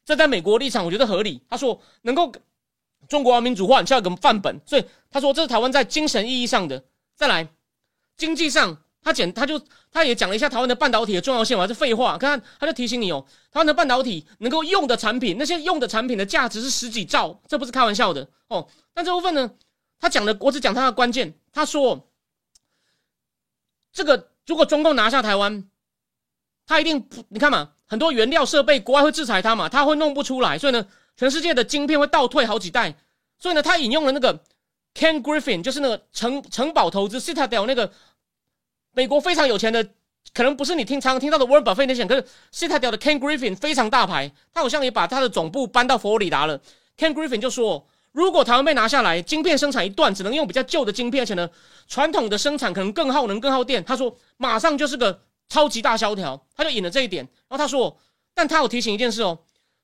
[0.04, 1.42] 这在美国立场我觉得合理。
[1.48, 2.32] 他说能够
[3.06, 6.82] 中国民主化，你需要一个范本，所以他说这是台湾在精神意义上的。
[7.16, 7.46] 再来，
[8.16, 12.18] 经济上，他简他就他也讲了一下台湾的半导体的重要性，我还是废话。
[12.18, 18.68] 看他就提醒你哦，台湾的半导体能够用的产品，那些用的产品的价值是十几兆，这不是开玩笑的哦。
[18.92, 19.51] 但这部分呢，
[19.98, 21.34] 他讲的我只讲他的关键。
[21.53, 22.09] 他说，
[23.92, 25.68] 这个如果中共拿下台湾，
[26.66, 30.86] 他一定不，你看嘛，很多原料设备国外会制裁他嘛，他会弄不出来，所以呢，
[31.16, 32.94] 全世界的晶片会倒退好几代。
[33.38, 34.44] 所以呢，他引用了那个。
[34.92, 37.92] Ken Griffin 就是那个城城堡投资 Citadel 那个
[38.93, 39.86] 美国非常有钱的，
[40.34, 46.61] 可能不是你听常听到的 Warren Buffett 那些，可是，C T 教的 Ken Griffin 非常大牌，他好像也把他的总部搬到佛罗里达了。
[46.99, 51.49] Ken Griffin 就说，如果台湾被拿下来，晶片生产一断，只能用比较旧的晶片，而且呢，
[51.88, 53.82] 传统的生产可能更耗能、更耗电。
[53.84, 56.41] 他说，马上就是个超级大萧条。
[56.57, 57.97] 他就引了这一点，然后他说，
[58.34, 59.38] 但他有提醒一件事哦，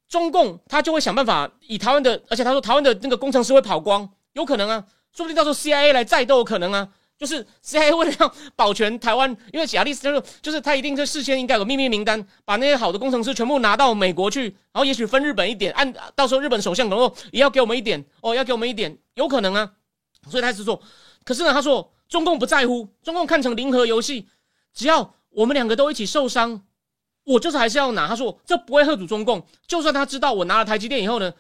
[0.09, 4.85] 中共他就会想办法以台湾的，而且他说台湾的那个工程师会跑光，有可能啊。
[5.17, 6.87] 说不定到时候 CIA 来再都有可能啊！
[7.19, 19.73] 就是 CIA 为了要保全台湾，因为亚历斯就是就是他一定是事先应该有秘密名单，把那些好的工程师全部拿到美国去，然后也许分日本一点，按到时候日本首相可能也要给我们一点哦，要给我们一点，有可能啊。
[20.29, 20.83] 所以他是说，
[21.25, 24.27] 可是呢，他说中共不在乎，中共看成零和游戏，
[24.75, 26.63] 只要我们两个都一起受伤，
[27.25, 28.07] 我就是还是要拿。
[28.07, 31.33] 他说这不会吓阻中共，就算他知道我拿了台积电以后呢，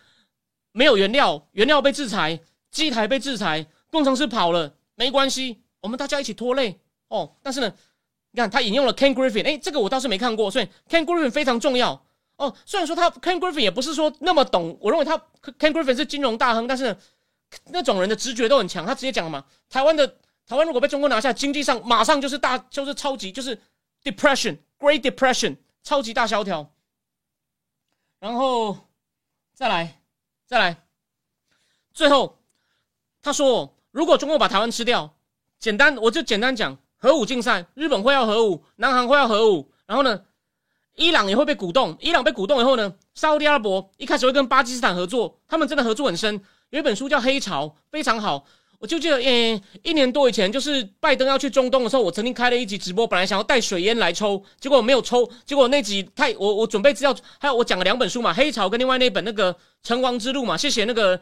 [0.72, 2.40] 没有原料，原料被制裁。
[2.68, 7.36] 机台被制裁，工程师跑了，没关系，我们大家一起拖累哦。
[7.40, 7.72] 但是呢，
[8.32, 12.04] 你看他引用了 Ken Griffin，哎，这个我倒是没看过，所以 Ken Griffin 非常重要
[12.38, 12.52] 哦。
[12.64, 15.16] 虽然说他 Ken Griffin 也不是说那么懂，我认为他
[15.60, 16.96] Ken Griffin 是金融大亨，但是
[17.66, 18.84] 那种人的直觉都很强。
[18.84, 20.06] 他直接讲了嘛，台湾的
[20.44, 23.56] 台湾如果被中国拿下，经济上马上就是大就是超级就是
[24.02, 26.72] depression Great Depression 超级大萧条。
[28.18, 28.76] 然后
[29.54, 30.02] 再来
[30.46, 30.76] 再来，
[31.94, 32.36] 最后。
[33.22, 35.15] 他说：“如果中国把台湾吃掉，
[35.58, 40.20] 简单我就简单讲，核武竞赛，日本会要核武，南韩会要核武，然后呢，
[40.96, 41.96] 伊朗也会被鼓动。
[42.00, 46.40] 伊朗被鼓动以后呢，沙特阿拉伯一开始会跟巴基斯坦合作，他们真的合作很深。
[46.70, 48.44] 有一本书叫《黑潮》，非常好。
[48.78, 55.26] 我就记得，诶，一年多以前，就是拜登要去中东的时候，我曾经开了一集直播，本来想要带水烟来抽，结果没有抽。
[55.46, 61.18] 结果那集太我我准备资料，还有我讲了两本书嘛，《黑潮》跟另外那本那个《成王之路》嘛，谢谢那个。”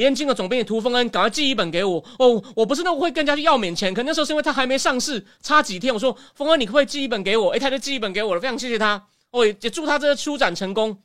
[0.00, 2.42] 年轻的总编辑涂峰恩，赶快寄一本给我哦！
[2.56, 5.92] 我不是那会跟人家去要免钱，可那时候是因为他还没上市，差几天。
[5.92, 7.50] 我说峰恩，你可不可以寄一本给我？
[7.50, 9.44] 诶，他就寄一本给我了，非常谢谢他哦！
[9.44, 11.02] 也祝他这个出展成功。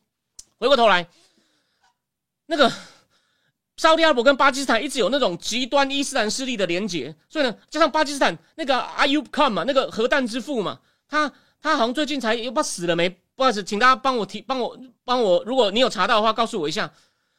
[0.58, 1.06] 回过头来，
[2.46, 2.72] 那个
[3.76, 10.80] 沙特阿拉伯跟巴基斯坦一直有那种极端伊斯兰势力的连结，所以呢，加上巴基斯坦那个阿尤坎嘛，那个核弹之父嘛，
[11.10, 11.30] 他
[11.62, 13.10] 他好像最近才又不死了没？
[13.36, 16.90] 不好意思，请大家帮我提，帮我帮我，如果你有查到的话，告诉我一下。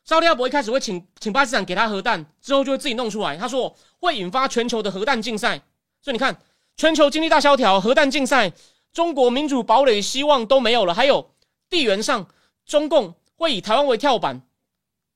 [0.06, 3.36] 沙特阿拉伯一开始会请请巴基斯坦给他核弹，之后就会自己弄出来。
[3.36, 5.60] 他说会引发全球的核弹竞赛，
[6.00, 6.38] 所以你看，
[6.76, 8.52] 全球经济大萧条，核弹竞赛，
[8.92, 10.94] 中国民主堡垒希望都没有了。
[10.94, 11.32] 还有
[11.68, 12.28] 地缘上，
[12.64, 14.42] 中共会以台湾为跳板，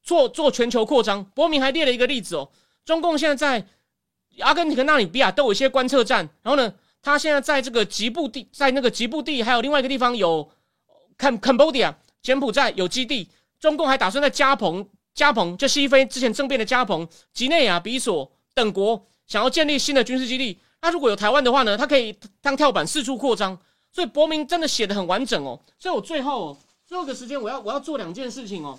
[0.02, 1.24] 做做全球扩张。
[1.24, 2.50] 伯明还列了一个例子哦，
[2.84, 3.66] 中共现在在
[4.40, 10.50] 阿根廷跟纳米比亚都有一些观测站，然后呢，他现在在这个吉布地，在那个吉布地，还有另外一个地方有
[11.16, 13.28] 坎坎布迪亚柬埔寨有基地。
[13.60, 20.58] 中共还打算在加蓬、加蓬就西非之前政变的加蓬、吉内亚比索等国想要建立新的军事基地。
[20.80, 21.76] 那如果有台湾的话呢？
[21.76, 23.56] 它可以当跳板四处扩张。
[23.92, 25.60] 所以伯明真的写的很完整哦。
[25.78, 26.56] 所以我最后
[26.86, 28.78] 最后的时间，我要我要做两件事情哦。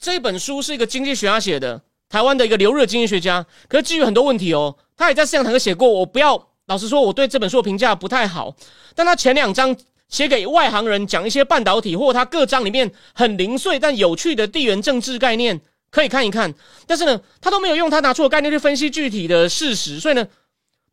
[0.00, 5.86] 这本书是一个经济学家写的，台湾的一个留日经济学家，可是基于很多问题哦，他也在思想堂写过。
[5.86, 8.54] 我不要老实说，我对这本书的评价不太好。
[8.94, 9.76] 但他前两章。
[10.12, 15.58] 写给外行人讲一些半导体，或他各章里面很零碎但有趣的地缘政治概念，
[15.90, 16.52] 可以看一看。
[16.86, 20.28] 但是呢，他都没有用他拿出的概念去分析具体的事实，所以呢，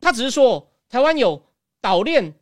[0.00, 1.44] 他只是说台湾有
[1.82, 2.32] 岛链，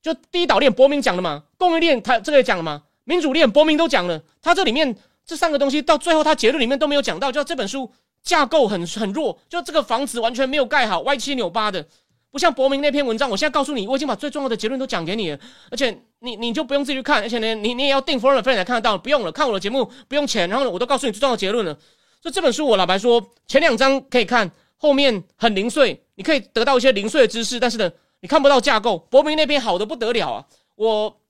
[0.00, 7.90] 就第一岛链，伯明讲的嘛，供应链他这个也讲了嘛，民主链伯明都讲了，他这里面这三个东西到最后他结论里面都没有讲到，就这本书
[8.22, 11.84] 架构很很弱，就这个房子完全没有盖好，歪七扭八的。
[12.30, 15.38] 不像伯明那篇文章，我现在告诉你，我已经把最重要的结论都讲给你了，
[15.70, 21.74] 而且你你就不用自己去看，而且呢，你你也要订 f o r e i g n 才看得到，不用了，看我的节目不用钱，然后呢，我都告诉你最重要的结论了。
[22.20, 28.98] 所以这本书我老白说，前两章可以看，后面很零碎，你可以得到一些零碎的知识，但是呢，你看不到架构。
[29.10, 31.20] 伯明那篇好的不得了啊，我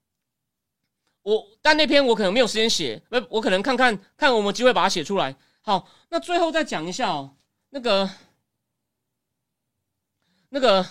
[1.23, 5.37] 我但那篇我可能没有时间写，那我可能看看看我们机会把它写出来。
[5.61, 7.37] 好，那最后再讲一下哦，
[7.71, 8.11] 那个。
[10.51, 10.85] 那个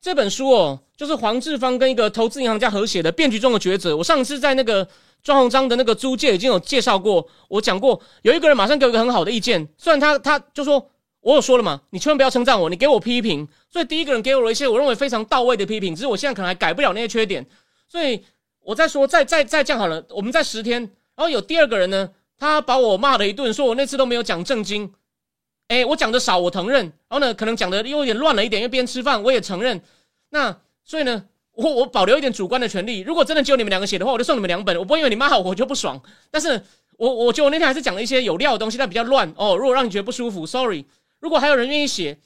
[0.00, 3.92] 这本书哦，就是黄志芳跟一个投资银行家合写的《变局中的抉择》。
[3.96, 4.86] 我上次在那个
[5.22, 13.46] 庄鸿章的那个租界已经有介绍过，我讲过，有一个人马上给我一个很好的意见，虽然他他就说，我有说了嘛，你千万不要称赞我，你给我批评。
[13.70, 17.44] 所以第一个人给我了一些我认为非常到位的批评，只是我现在可能还改不了那些缺点。
[17.88, 18.22] 所以
[18.60, 20.80] 我再说，再再再这样好了，我们在十天，
[21.16, 22.08] 然后有第二个人呢，
[22.38, 24.92] 他把我骂了一顿，说我那次都没有讲正经。
[25.68, 26.84] 哎，我讲的少，我承认。
[27.08, 29.80] 然后呢，可能讲的又有点乱了一点，因为边吃饭，我也承认。
[30.30, 31.24] 那所以呢？
[31.52, 33.00] 我我保留一点主观的权利。
[33.00, 34.78] 如果真的只有你们两个写的话，我就送你们两本。
[34.78, 36.00] 我不会因为你骂我，我就不爽。
[36.30, 36.62] 但是
[36.96, 39.56] 我我觉得我那天还是讲了一些有料的东西，但比较乱哦。
[39.56, 40.84] 如果让你觉得不舒服，sorry。
[41.18, 42.16] 如果还有人愿意写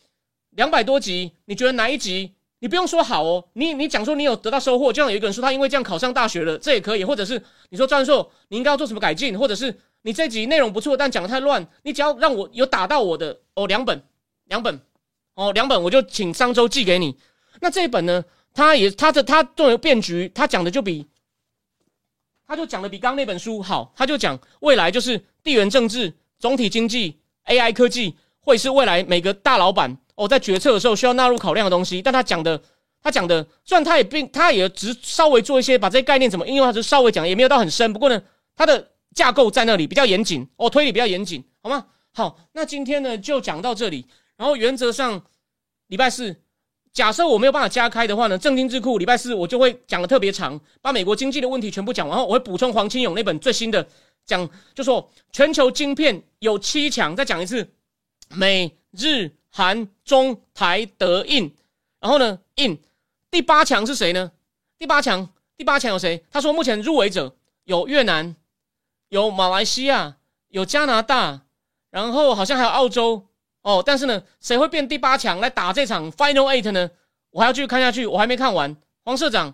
[0.51, 3.43] 两百多集，你觉得哪一集你不用说好哦？
[3.55, 7.03] 你你讲说你有得到收获，就像有一个人说他因为这样考上大学了，这也可以。
[7.03, 14.03] 或者是你说教授你应该要做什么改进，或者是你这集内容不错，但讲的太乱，你只要让我有打到我的哦，两本
[14.46, 14.80] 两本
[15.34, 17.16] 哦，两本我就请商周寄给你。
[17.61, 18.24] 那这一本呢？
[18.55, 21.07] 他也，他的他作为变局，他讲的就比，
[22.46, 23.94] 他就讲的比刚刚那本书好。
[23.96, 32.03] 他就讲未来就是地缘政治、总体经济、AI 科技会是未来每个大老板哦在决策的时候需要纳入考量的东西。
[32.03, 32.61] 但他讲的，
[33.03, 37.90] 他讲的，虽然他也并他也只稍微做一些把这些概念怎么应用，他就稍微讲，也没有到很深。
[37.90, 38.22] 不过呢，
[38.55, 41.86] 他的架构在那里比较严谨哦，推理比较严谨，好吗？
[42.12, 44.06] 好，那今天呢就讲到这里。
[44.36, 45.22] 然后原则上
[45.88, 46.36] 礼拜四。
[46.92, 53.88] 假设我没有办法加开的话呢，正经智库礼拜四我就会讲的特别长，把美国经济的问题全部讲完后，我会补充黄清勇那本最新的
[54.26, 57.66] 讲，就说全球晶片有七强，再讲一次，
[58.28, 61.50] 美日韩中台德印，
[61.98, 62.78] 然后呢印
[63.30, 64.30] 第八强是谁呢？
[64.76, 66.22] 第八强第八强有谁？
[66.30, 67.34] 他说目前入围者
[67.64, 68.36] 有越南，
[69.12, 70.16] 有马来西亚，
[70.48, 71.42] 有加拿大，
[71.90, 73.28] 然后好像还有澳洲。
[73.60, 76.90] 哦，但是呢，谁会变第八强来打这场 Final Eight 呢？
[77.30, 78.74] 我还要继续看下去，我还没看完。
[79.04, 79.52] 黄社长，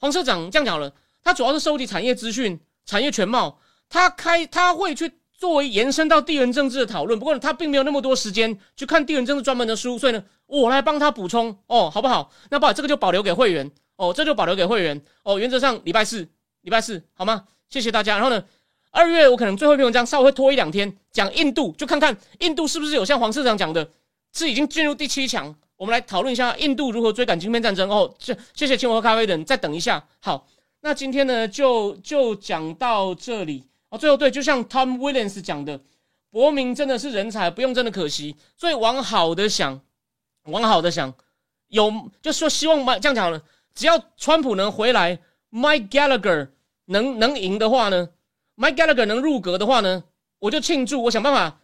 [0.00, 3.60] 黄社长这样讲了，他主要是收集产业资讯、产业全貌，
[3.90, 7.18] 他开他会去作为延伸到地缘政治的讨论。
[7.18, 12.32] 不过他并没有那么多时间去看地缘政治专门的书，所以呢，我来帮他补充哦，好不好？
[12.48, 15.38] 那把这个就保留给会员哦，这就保留给会员哦。
[15.38, 16.26] 原则上礼拜四，
[16.62, 17.44] 礼拜四好吗？
[17.68, 18.14] 谢谢大家。
[18.14, 18.42] 然后呢？
[18.94, 23.90] 二月我可能最后一篇文章稍微会拖一两天，讲印度，就看看印度是不是有像黄社长讲的，
[24.32, 25.52] 是已经进入第七强。
[25.76, 28.14] 我们来讨论一下印度如何追赶晶片战争哦。
[28.16, 30.06] 这谢谢请我喝咖啡的人，再等一下。
[30.20, 30.46] 好，
[30.80, 33.98] 那今天呢就就讲到这里哦。
[33.98, 35.80] 最后对，就像 Tom Williams 讲的，
[36.30, 38.36] 伯明真的是人才，不用真的可惜。
[38.56, 39.80] 所以往好的想，
[40.44, 41.12] 往好的想，
[41.66, 41.92] 有
[42.22, 43.42] 就说希望这样讲了，
[43.74, 45.18] 只要川普能回来
[45.50, 46.50] ，Mike Gallagher
[46.84, 48.10] 能能赢的话呢
[48.56, 50.04] ？Mike Gallagher 能入阁的话呢，
[50.38, 51.02] 我就庆祝。
[51.04, 51.60] 我想办法，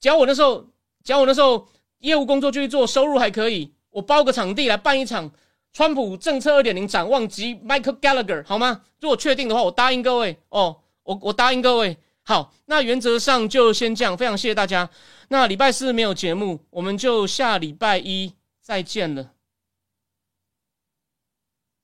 [0.00, 0.66] 只要我那时候，
[1.02, 5.30] 只要我那时候业务工作继续做，收入还可以，我包个场地来办一场
[5.72, 8.84] 川普政策二点零展望及 Mike Gallagher 好吗？
[9.00, 11.96] 如果确定的话，我答应各位哦，我我答应各位。
[12.24, 14.88] 好，那原则上就先这样，非常谢谢大家。
[15.28, 19.32] 那礼拜四没有节目，我们就下礼拜一再见了。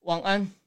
[0.03, 0.58] 晚安。